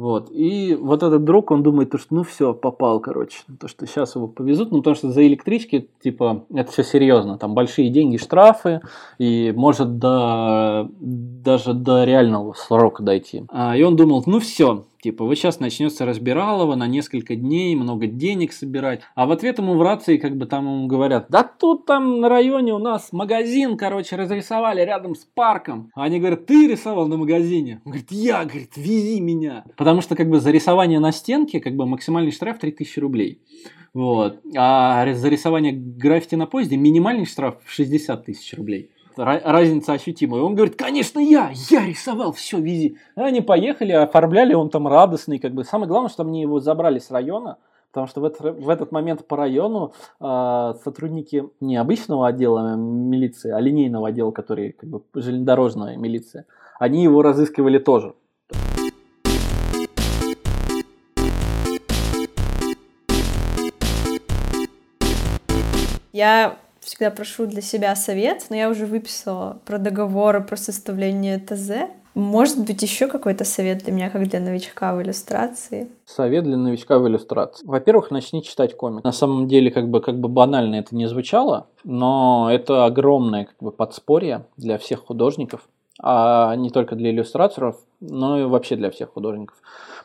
Вот. 0.00 0.30
И 0.30 0.74
вот 0.80 1.02
этот 1.02 1.24
друг, 1.24 1.50
он 1.50 1.62
думает, 1.62 1.92
что 1.94 2.14
ну 2.14 2.22
все, 2.22 2.54
попал, 2.54 3.00
короче. 3.00 3.40
То, 3.60 3.68
что 3.68 3.86
сейчас 3.86 4.16
его 4.16 4.28
повезут, 4.28 4.72
ну 4.72 4.78
потому 4.78 4.96
что 4.96 5.10
за 5.10 5.26
электрички, 5.26 5.90
типа, 6.02 6.44
это 6.54 6.72
все 6.72 6.82
серьезно. 6.82 7.36
Там 7.36 7.52
большие 7.52 7.90
деньги, 7.90 8.16
штрафы, 8.16 8.80
и 9.18 9.52
может 9.54 9.98
до, 9.98 10.88
даже 11.00 11.74
до 11.74 12.04
реального 12.04 12.54
срока 12.54 13.02
дойти. 13.02 13.44
А, 13.50 13.76
и 13.76 13.82
он 13.82 13.96
думал, 13.96 14.22
ну 14.24 14.40
все, 14.40 14.84
Типа, 15.02 15.24
вот 15.24 15.34
сейчас 15.34 15.60
начнется 15.60 16.04
разбиралово 16.04 16.74
на 16.74 16.86
несколько 16.86 17.34
дней, 17.34 17.74
много 17.74 18.06
денег 18.06 18.52
собирать. 18.52 19.00
А 19.14 19.26
в 19.26 19.32
ответ 19.32 19.58
ему 19.58 19.74
в 19.74 19.82
рации 19.82 20.18
как 20.18 20.36
бы 20.36 20.44
там 20.44 20.66
ему 20.66 20.86
говорят, 20.86 21.26
да 21.30 21.42
тут 21.42 21.86
там 21.86 22.20
на 22.20 22.28
районе 22.28 22.74
у 22.74 22.78
нас 22.78 23.12
магазин, 23.12 23.78
короче, 23.78 24.16
разрисовали 24.16 24.82
рядом 24.82 25.14
с 25.14 25.24
парком. 25.24 25.90
А 25.94 26.04
они 26.04 26.18
говорят, 26.18 26.46
ты 26.46 26.68
рисовал 26.68 27.08
на 27.08 27.16
магазине? 27.16 27.80
Он 27.84 27.92
говорит, 27.92 28.10
я, 28.10 28.44
говорит, 28.44 28.76
вези 28.76 29.20
меня. 29.20 29.64
Потому 29.76 30.02
что 30.02 30.16
как 30.16 30.28
бы 30.28 30.38
за 30.38 30.50
рисование 30.50 31.00
на 31.00 31.12
стенке 31.12 31.60
как 31.60 31.76
бы 31.76 31.86
максимальный 31.86 32.32
штраф 32.32 32.58
3000 32.58 32.98
рублей. 33.00 33.40
Вот. 33.94 34.40
А 34.56 35.12
за 35.14 35.28
рисование 35.28 35.72
граффити 35.72 36.34
на 36.34 36.46
поезде 36.46 36.76
минимальный 36.76 37.24
штраф 37.24 37.56
60 37.66 38.24
тысяч 38.26 38.54
рублей 38.54 38.90
разница 39.24 39.92
ощутимая. 39.92 40.42
Он 40.42 40.54
говорит, 40.54 40.76
конечно, 40.76 41.20
я, 41.20 41.50
я 41.70 41.86
рисовал, 41.86 42.32
все, 42.32 42.58
вези. 42.58 42.96
Они 43.14 43.40
поехали, 43.40 43.92
оформляли, 43.92 44.54
он 44.54 44.70
там 44.70 44.88
радостный, 44.88 45.38
как 45.38 45.52
бы. 45.52 45.64
Самое 45.64 45.88
главное, 45.88 46.10
что 46.10 46.24
мне 46.24 46.42
его 46.42 46.60
забрали 46.60 46.98
с 46.98 47.10
района, 47.10 47.58
потому 47.90 48.06
что 48.06 48.20
в, 48.20 48.24
это, 48.24 48.52
в 48.52 48.68
этот 48.68 48.92
момент 48.92 49.26
по 49.26 49.36
району 49.36 49.92
э, 50.20 50.74
сотрудники 50.82 51.44
не 51.60 51.76
обычного 51.76 52.28
отдела 52.28 52.74
милиции, 52.76 53.50
а 53.50 53.60
линейного 53.60 54.08
отдела, 54.08 54.30
который 54.30 54.72
как 54.72 54.88
бы 54.88 55.02
железнодорожная 55.14 55.96
милиция, 55.96 56.46
они 56.78 57.02
его 57.02 57.22
разыскивали 57.22 57.78
тоже. 57.78 58.14
Я 66.12 66.58
всегда 66.80 67.10
прошу 67.10 67.46
для 67.46 67.62
себя 67.62 67.94
совет, 67.94 68.46
но 68.50 68.56
я 68.56 68.68
уже 68.68 68.86
выписала 68.86 69.58
про 69.64 69.78
договоры, 69.78 70.42
про 70.42 70.56
составление 70.56 71.38
ТЗ. 71.38 71.90
Может 72.14 72.64
быть, 72.64 72.82
еще 72.82 73.06
какой-то 73.06 73.44
совет 73.44 73.84
для 73.84 73.92
меня, 73.92 74.10
как 74.10 74.26
для 74.28 74.40
новичка 74.40 74.94
в 74.94 75.02
иллюстрации? 75.02 75.88
Совет 76.06 76.42
для 76.42 76.56
новичка 76.56 76.98
в 76.98 77.06
иллюстрации. 77.06 77.64
Во-первых, 77.64 78.10
начни 78.10 78.42
читать 78.42 78.76
комик. 78.76 79.04
На 79.04 79.12
самом 79.12 79.46
деле, 79.46 79.70
как 79.70 79.88
бы, 79.88 80.00
как 80.00 80.18
бы 80.18 80.28
банально 80.28 80.76
это 80.76 80.96
не 80.96 81.06
звучало, 81.06 81.68
но 81.84 82.48
это 82.50 82.84
огромное 82.84 83.44
как 83.44 83.56
бы, 83.60 83.70
подспорье 83.70 84.44
для 84.56 84.76
всех 84.78 85.06
художников, 85.06 85.68
а 86.02 86.56
не 86.56 86.70
только 86.70 86.96
для 86.96 87.10
иллюстраторов, 87.10 87.76
но 88.00 88.40
и 88.40 88.44
вообще 88.44 88.74
для 88.74 88.90
всех 88.90 89.12
художников. 89.12 89.56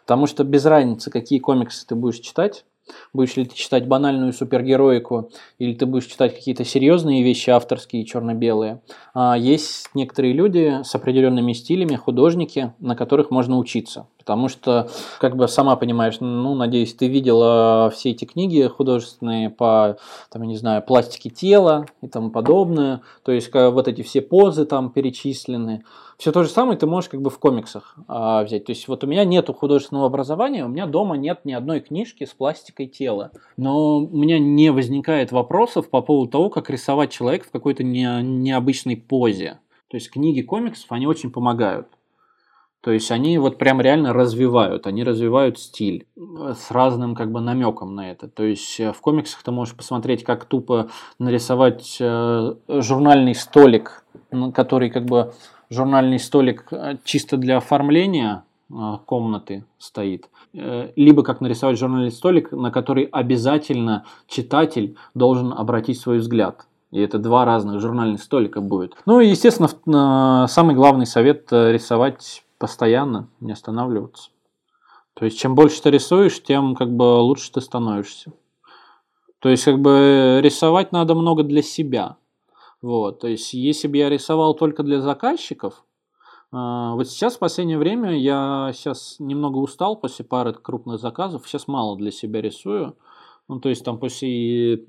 Потому 0.06 0.28
что 0.28 0.44
без 0.44 0.64
разницы, 0.66 1.10
какие 1.10 1.40
комиксы 1.40 1.88
ты 1.88 1.96
будешь 1.96 2.20
читать, 2.20 2.66
Будешь 3.14 3.36
ли 3.36 3.46
ты 3.46 3.56
читать 3.56 3.88
банальную 3.88 4.34
супергероику, 4.34 5.32
или 5.60 5.74
ты 5.74 5.86
будешь 5.86 6.06
читать 6.06 6.36
какие-то 6.36 6.66
серьезные 6.66 7.24
вещи 7.24 7.50
авторские, 7.50 8.06
черно-белые. 8.06 8.82
А 9.14 9.38
есть 9.38 9.90
некоторые 9.94 10.34
люди 10.34 10.84
с 10.84 10.94
определенными 10.96 11.54
стилями, 11.54 11.96
художники, 11.96 12.74
на 12.80 12.96
которых 12.96 13.32
можно 13.32 13.58
учиться. 13.58 14.08
Потому 14.26 14.50
что, 14.50 14.90
как 15.20 15.36
бы 15.36 15.48
сама 15.48 15.76
понимаешь, 15.76 16.18
ну, 16.20 16.56
надеюсь, 16.56 16.96
ты 16.96 17.08
видела 17.08 17.92
все 17.94 18.10
эти 18.10 18.26
книги 18.26 18.68
художественные 18.68 19.52
по, 19.52 19.98
там, 20.32 20.42
я 20.42 20.48
не 20.48 20.58
знаю, 20.58 20.82
пластике 20.82 21.30
тела 21.30 21.86
и 22.02 22.08
тому 22.08 22.32
подобное. 22.32 23.02
То 23.24 23.32
есть, 23.32 23.54
вот 23.54 23.88
эти 23.88 24.02
все 24.02 24.22
позы 24.22 24.66
там 24.66 24.90
перечислены. 24.90 25.84
Все 26.18 26.32
то 26.32 26.42
же 26.42 26.50
самое 26.50 26.76
ты 26.78 26.88
можешь 26.88 27.10
как 27.10 27.22
бы 27.22 27.30
в 27.30 27.38
комиксах 27.38 27.96
а, 28.08 28.44
взять. 28.44 28.66
То 28.66 28.72
есть 28.72 28.88
вот 28.88 29.04
у 29.04 29.08
меня 29.08 29.26
нету 29.26 29.54
художественного 29.54 30.08
образования, 30.08 30.66
у 30.66 30.70
меня 30.70 30.88
дома 30.88 31.18
нет 31.18 31.42
ни 31.44 31.52
одной 31.52 31.82
книжки 31.82 32.24
с 32.26 32.34
пластикой 32.34 32.88
тела. 32.88 33.32
Но 33.58 33.98
у 33.98 34.18
меня 34.18 34.40
не 34.40 34.72
возникает 34.72 35.32
вопросов 35.32 35.90
по 35.90 36.02
поводу 36.02 36.32
того, 36.32 36.50
как 36.50 36.70
рисовать 36.70 37.12
человека 37.12 37.48
в 37.48 37.52
какой-то 37.52 37.84
не, 37.84 38.24
необычной 38.24 38.96
позе. 38.96 39.60
То 39.90 39.98
есть 39.98 40.10
книги 40.10 40.42
комиксов, 40.42 40.92
они 40.92 41.06
очень 41.06 41.32
помогают. 41.32 41.88
То 42.86 42.92
есть 42.92 43.10
они 43.10 43.40
вот 43.40 43.58
прям 43.58 43.82
реально 43.82 44.14
развивают, 44.14 44.86
они 44.86 45.04
развивают 45.04 45.58
стиль 45.58 46.06
с 46.16 46.70
разным 46.70 47.16
как 47.16 47.32
бы 47.32 47.42
намеком 47.42 47.96
на 47.96 48.12
это. 48.12 48.28
То 48.28 48.44
есть 48.44 48.80
э, 48.80 48.94
в 48.94 49.02
комиксах 49.02 49.42
ты 49.42 49.50
можешь 49.50 49.76
посмотреть, 49.76 50.24
как 50.24 50.46
тупо 50.46 50.90
нарисовать 51.18 51.98
э, 52.00 52.54
журнальный 52.68 53.34
столик, 53.34 54.06
который 54.54 54.92
как 54.92 55.06
бы 55.06 55.34
журнальный 55.72 56.20
столик 56.20 56.68
э, 56.70 56.98
чисто 57.04 57.38
для 57.38 57.58
оформления 57.58 58.44
э, 58.70 58.74
комнаты 59.08 59.66
стоит, 59.80 60.30
э, 60.54 60.92
либо 60.96 61.24
как 61.24 61.42
нарисовать 61.42 61.80
журнальный 61.80 62.12
столик, 62.12 62.52
на 62.52 62.70
который 62.70 63.06
обязательно 63.06 64.06
читатель 64.28 64.96
должен 65.16 65.52
обратить 65.54 66.00
свой 66.00 66.20
взгляд. 66.20 66.68
И 66.92 67.00
это 67.00 67.18
два 67.18 67.46
разных 67.46 67.82
журнальных 67.82 68.22
столика 68.22 68.62
будет. 68.62 68.94
Ну 69.08 69.22
и, 69.22 69.28
естественно, 69.28 70.46
самый 70.48 70.76
главный 70.76 71.08
совет 71.08 71.52
рисовать 71.52 72.45
постоянно, 72.58 73.30
не 73.40 73.52
останавливаться. 73.52 74.32
То 75.14 75.26
есть, 75.26 75.40
чем 75.40 75.56
больше 75.56 75.82
ты 75.82 75.92
рисуешь, 75.92 76.42
тем 76.44 76.76
как 76.76 76.92
бы 76.92 77.22
лучше 77.22 77.52
ты 77.52 77.62
становишься. 77.62 78.34
То 79.40 79.50
есть, 79.50 79.64
как 79.64 79.80
бы 79.80 80.40
рисовать 80.44 80.92
надо 80.92 81.16
много 81.16 81.44
для 81.44 81.62
себя. 81.62 82.18
Вот, 82.82 83.20
то 83.20 83.28
есть, 83.28 83.54
если 83.54 83.88
бы 83.88 83.98
я 83.98 84.10
рисовал 84.10 84.54
только 84.54 84.84
для 84.84 85.02
заказчиков, 85.02 85.86
а, 86.52 86.94
вот 86.96 87.08
сейчас 87.10 87.36
в 87.36 87.40
последнее 87.40 87.78
время 87.78 88.18
я 88.18 88.72
сейчас 88.74 89.18
немного 89.20 89.58
устал 89.58 89.98
после 89.98 90.24
пары 90.24 90.54
крупных 90.54 91.00
заказов, 91.00 91.48
сейчас 91.48 91.68
мало 91.68 91.98
для 91.98 92.12
себя 92.12 92.42
рисую. 92.42 92.96
Ну, 93.48 93.60
то 93.60 93.70
есть 93.70 93.84
там 93.84 94.00
после 94.00 94.76
э, 94.76 94.80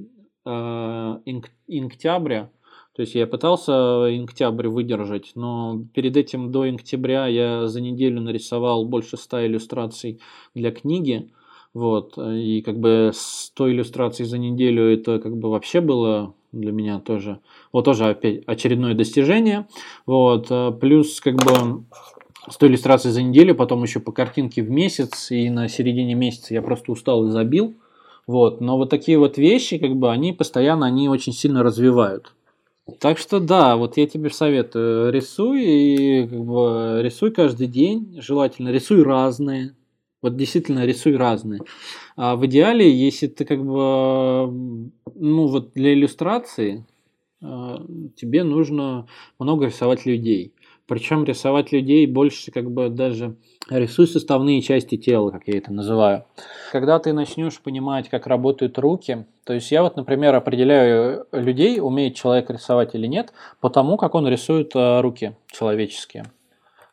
инк, 0.45 1.51
инктября, 1.67 2.51
то 2.97 3.03
есть 3.03 3.15
я 3.15 3.27
пытался 3.27 4.07
инктябрь 4.09 4.69
выдержать, 4.69 5.33
но 5.35 5.83
перед 5.93 6.17
этим 6.17 6.51
до 6.51 6.67
инктября 6.71 7.27
я 7.27 7.69
за 7.69 7.83
неделю 7.83 8.23
нарисовал 8.23 8.87
больше 8.87 9.19
ста 9.19 9.47
иллюстраций 9.47 10.19
для 10.55 10.71
книги. 10.71 11.31
Вот, 11.75 12.17
и 12.17 12.63
как 12.63 12.81
бы 12.81 13.11
100 13.13 13.73
иллюстраций 13.73 14.25
за 14.25 14.39
неделю 14.39 14.91
это 14.91 15.19
как 15.19 15.37
бы 15.37 15.51
вообще 15.51 15.83
было 15.83 16.33
для 16.53 16.73
меня 16.73 16.99
тоже. 16.99 17.41
Вот 17.71 17.85
тоже 17.85 18.07
опять 18.07 18.43
очередное 18.47 18.95
достижение. 18.95 19.69
Вот. 20.07 20.47
Э, 20.49 20.73
плюс 20.73 21.21
как 21.21 21.35
бы 21.35 21.85
100 22.49 22.67
иллюстраций 22.67 23.11
за 23.11 23.21
неделю, 23.21 23.55
потом 23.55 23.83
еще 23.83 24.01
по 24.01 24.11
картинке 24.11 24.63
в 24.63 24.71
месяц, 24.71 25.31
и 25.31 25.51
на 25.51 25.69
середине 25.69 26.15
месяца 26.15 26.55
я 26.55 26.63
просто 26.63 26.93
устал 26.93 27.27
и 27.27 27.31
забил. 27.31 27.75
Вот. 28.27 28.63
Но 28.63 28.79
вот 28.79 28.89
такие 28.89 29.19
вот 29.19 29.37
вещи, 29.37 29.77
как 29.77 29.97
бы, 29.97 30.11
они 30.11 30.33
постоянно, 30.33 30.87
они 30.87 31.11
очень 31.11 31.35
сильно 31.35 31.63
развивают. 31.63 32.33
Так 33.01 33.19
что 33.19 33.41
да, 33.41 33.77
вот 33.77 33.97
я 33.97 34.07
тебе 34.07 34.31
советую, 34.31 35.13
рисуй 35.13 35.63
и 35.65 36.27
как 36.29 36.39
бы 36.45 37.01
рисуй 37.03 37.33
каждый 37.33 37.67
день, 37.67 38.17
желательно 38.21 38.69
рисуй 38.69 39.03
разные. 39.03 39.75
Вот 40.23 40.37
действительно 40.37 40.87
рисуй 40.87 41.17
разные. 41.17 41.61
А 42.17 42.37
в 42.37 42.47
идеале, 42.47 42.91
если 42.91 43.29
ты 43.29 43.45
как 43.45 43.61
бы, 43.65 44.91
ну 45.15 45.47
вот 45.49 45.73
для 45.75 45.95
иллюстрации, 45.95 46.87
а, 47.43 47.85
тебе 48.17 48.45
нужно 48.45 49.09
много 49.39 49.67
рисовать 49.67 50.07
людей. 50.07 50.55
Причем 50.87 51.25
рисовать 51.25 51.73
людей 51.73 52.07
больше 52.07 52.53
как 52.53 52.71
бы 52.71 52.89
даже 52.89 53.35
рисуй 53.69 54.07
составные 54.07 54.63
части 54.63 54.97
тела, 54.97 55.31
как 55.31 55.49
я 55.49 55.59
это 55.59 55.73
называю. 55.73 56.25
Когда 56.71 56.99
ты 56.99 57.13
начнешь 57.13 57.61
понимать, 57.61 58.09
как 58.09 58.27
работают 58.27 58.79
руки, 58.79 59.27
то 59.45 59.53
есть 59.53 59.71
я 59.73 59.83
вот, 59.83 59.97
например, 59.97 60.35
определяю 60.35 61.27
людей, 61.33 61.81
умеет 61.81 62.15
человек 62.15 62.51
рисовать 62.51 62.95
или 62.95 63.07
нет, 63.07 63.33
по 63.61 63.69
тому, 63.69 63.97
как 63.97 64.15
он 64.15 64.29
рисует 64.29 64.73
а, 64.75 65.03
руки 65.03 65.35
человеческие. 65.49 66.27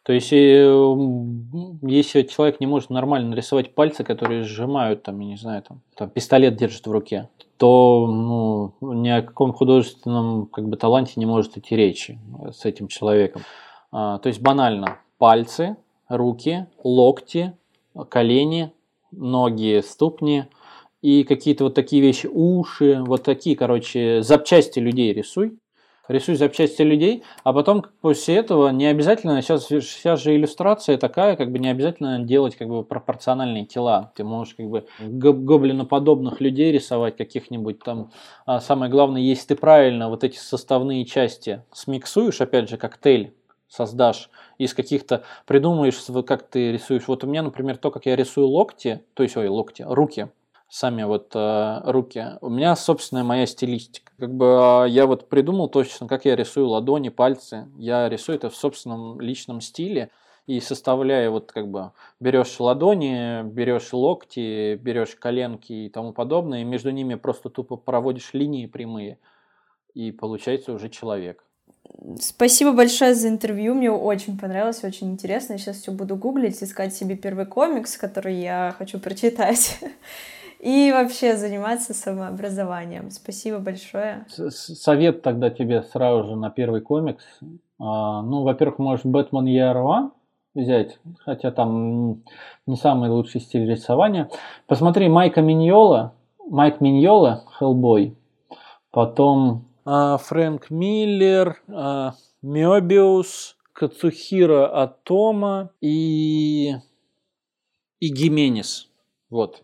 То 0.04 0.12
есть, 0.12 0.32
если 0.34 2.24
человек 2.24 2.60
не 2.60 2.68
может 2.68 2.90
нормально 2.90 3.30
нарисовать 3.30 3.74
пальцы, 3.74 4.04
которые 4.04 4.44
сжимают, 4.44 5.04
там, 5.04 5.18
я 5.22 5.28
не 5.28 5.38
знаю, 5.38 5.64
там, 5.64 5.80
там 5.96 6.10
пистолет 6.10 6.58
держит 6.58 6.86
в 6.86 6.92
руке, 6.92 7.30
то 7.56 8.06
ну, 8.08 8.74
ни 8.96 9.08
о 9.08 9.22
каком 9.22 9.54
художественном 9.54 10.48
как 10.48 10.68
бы, 10.68 10.76
таланте 10.76 11.14
не 11.16 11.26
может 11.26 11.58
идти 11.58 11.78
речи 11.78 12.20
с 12.52 12.66
этим 12.66 12.90
человеком. 12.90 13.44
А, 13.94 14.18
то 14.18 14.28
есть 14.28 14.42
банально 14.42 15.00
пальцы, 15.20 15.78
руки, 16.10 16.66
локти, 16.84 17.54
колени, 18.10 18.74
ноги, 19.12 19.82
ступни 19.86 20.46
и 21.02 21.24
какие-то 21.24 21.66
вот 21.66 21.76
такие 21.76 22.02
вещи, 22.02 22.28
уши, 22.28 23.02
вот 23.06 23.24
такие, 23.24 23.56
короче, 23.56 24.24
запчасти 24.24 24.80
людей 24.80 25.14
рисуй 25.14 25.58
рисуй 26.08 26.36
запчасти 26.36 26.82
людей, 26.82 27.24
а 27.44 27.54
потом 27.54 27.86
после 28.02 28.36
этого 28.36 28.70
не 28.70 28.86
обязательно, 28.88 29.42
сейчас, 29.42 29.68
сейчас 29.68 30.22
же 30.22 30.36
иллюстрация 30.36 30.98
такая, 30.98 31.36
как 31.36 31.52
бы 31.52 31.60
не 31.60 31.70
обязательно 31.70 32.20
делать 32.20 32.56
как 32.56 32.68
бы 32.68 32.84
пропорциональные 32.84 33.66
тела. 33.66 34.12
Ты 34.16 34.24
можешь 34.24 34.56
как 34.56 34.68
бы 34.68 34.86
гоблиноподобных 35.00 36.42
людей 36.42 36.72
рисовать 36.72 37.16
каких-нибудь 37.16 37.80
там. 37.80 38.12
А 38.46 38.60
самое 38.60 38.92
главное, 38.92 39.22
если 39.22 39.48
ты 39.50 39.56
правильно 39.56 40.10
вот 40.10 40.24
эти 40.24 40.38
составные 40.38 41.06
части 41.06 41.64
смиксуешь, 41.72 42.42
опять 42.42 42.70
же, 42.70 42.78
коктейль 42.78 43.34
создашь 43.74 44.30
из 44.58 44.74
каких-то, 44.74 45.24
придумаешь, 45.46 46.00
как 46.26 46.44
ты 46.44 46.72
рисуешь. 46.72 47.08
Вот 47.08 47.24
у 47.24 47.28
меня, 47.28 47.42
например, 47.42 47.78
то, 47.78 47.92
как 47.92 48.06
я 48.06 48.16
рисую 48.16 48.48
локти, 48.48 49.04
то 49.14 49.24
есть, 49.24 49.38
ой, 49.38 49.48
локти, 49.48 49.84
руки– 49.88 50.30
сами 50.74 51.04
вот 51.04 51.36
э, 51.36 51.82
руки. 51.86 52.26
У 52.42 52.50
меня 52.50 52.76
собственная 52.76 53.24
моя 53.24 53.46
стилистика. 53.46 54.12
Как 54.18 54.34
бы 54.34 54.86
э, 54.86 54.90
я 54.90 55.06
вот 55.06 55.30
придумал 55.30 55.70
точно, 55.70 56.08
как 56.08 56.26
я 56.26 56.36
рисую 56.36 56.68
ладони, 56.68 57.10
пальцы. 57.10 57.68
Я 57.78 58.10
рисую 58.10 58.38
это 58.38 58.50
в 58.50 58.56
собственном 58.56 59.22
личном 59.22 59.62
стиле 59.62 60.10
и 60.48 60.60
составляя 60.60 61.30
вот 61.30 61.52
как 61.52 61.68
бы 61.68 61.92
берешь 62.20 62.60
ладони, 62.60 63.44
берешь 63.44 63.94
локти, 63.94 64.74
берешь 64.76 65.16
коленки 65.16 65.74
и 65.74 65.90
тому 65.90 66.12
подобное, 66.12 66.62
и 66.62 66.66
между 66.66 66.90
ними 66.90 67.14
просто 67.14 67.52
тупо 67.52 67.76
проводишь 67.76 68.34
линии 68.34 68.66
прямые, 68.66 69.20
и 69.94 70.12
получается 70.12 70.74
уже 70.74 70.90
человек. 70.90 71.46
Спасибо 72.20 72.74
большое 72.74 73.16
за 73.16 73.30
интервью, 73.30 73.76
мне 73.76 73.90
очень 73.90 74.38
понравилось, 74.38 74.84
очень 74.84 75.12
интересно. 75.12 75.54
Я 75.54 75.60
сейчас 75.60 75.78
все 75.78 75.92
буду 75.92 76.16
гуглить, 76.16 76.62
искать 76.62 76.94
себе 76.94 77.16
первый 77.16 77.46
комикс, 77.46 77.98
который 77.98 78.36
я 78.36 78.76
хочу 78.78 79.00
прочитать. 79.00 79.80
и 80.64 80.92
вообще 80.94 81.36
заниматься 81.36 81.94
самообразованием. 81.94 83.12
Спасибо 83.12 83.60
большое. 83.60 84.26
Совет 84.30 85.22
тогда 85.22 85.50
тебе 85.50 85.84
сразу 85.84 86.30
же 86.30 86.36
на 86.38 86.50
первый 86.50 86.80
комикс. 86.80 87.24
А, 87.80 88.22
ну, 88.22 88.44
во-первых, 88.44 88.80
можешь 88.80 89.06
Бэтмен 89.06 89.46
One 89.46 90.12
взять, 90.56 91.00
хотя 91.20 91.52
там 91.52 92.24
не 92.66 92.78
самый 92.78 93.10
лучший 93.10 93.42
стиль 93.42 93.70
рисования. 93.70 94.30
Посмотри 94.66 95.10
Майка 95.10 95.42
Миньола, 95.42 96.14
Майк 96.50 96.80
Миньола, 96.80 97.44
Хеллбой. 97.58 98.16
Потом 98.92 99.66
Фрэнк 99.86 100.70
Миллер, 100.70 101.62
а, 101.68 102.14
Мёбиус, 102.42 103.58
Кацухира 103.74 104.82
Атома 104.82 105.72
и, 105.82 106.76
и 108.00 108.08
Гименис. 108.08 108.90
Вот. 109.30 109.64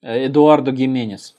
Э, 0.00 0.26
Эдуардо 0.26 0.72
Гименес. 0.72 1.36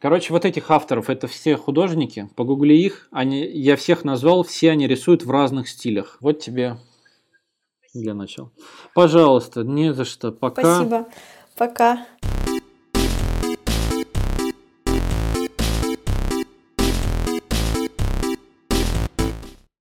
Короче, 0.00 0.32
вот 0.32 0.44
этих 0.44 0.70
авторов, 0.70 1.10
это 1.10 1.26
все 1.26 1.56
художники, 1.56 2.28
погугли 2.36 2.74
их, 2.74 3.08
они, 3.10 3.44
я 3.44 3.76
всех 3.76 4.04
назвал, 4.04 4.44
все 4.44 4.70
они 4.70 4.86
рисуют 4.86 5.24
в 5.24 5.30
разных 5.30 5.68
стилях. 5.68 6.18
Вот 6.20 6.38
тебе 6.38 6.76
для 7.94 8.14
начала. 8.14 8.50
Пожалуйста, 8.94 9.64
не 9.64 9.92
за 9.94 10.04
что. 10.04 10.32
Пока. 10.32 10.62
Спасибо. 10.62 11.06
Пока. 11.56 12.06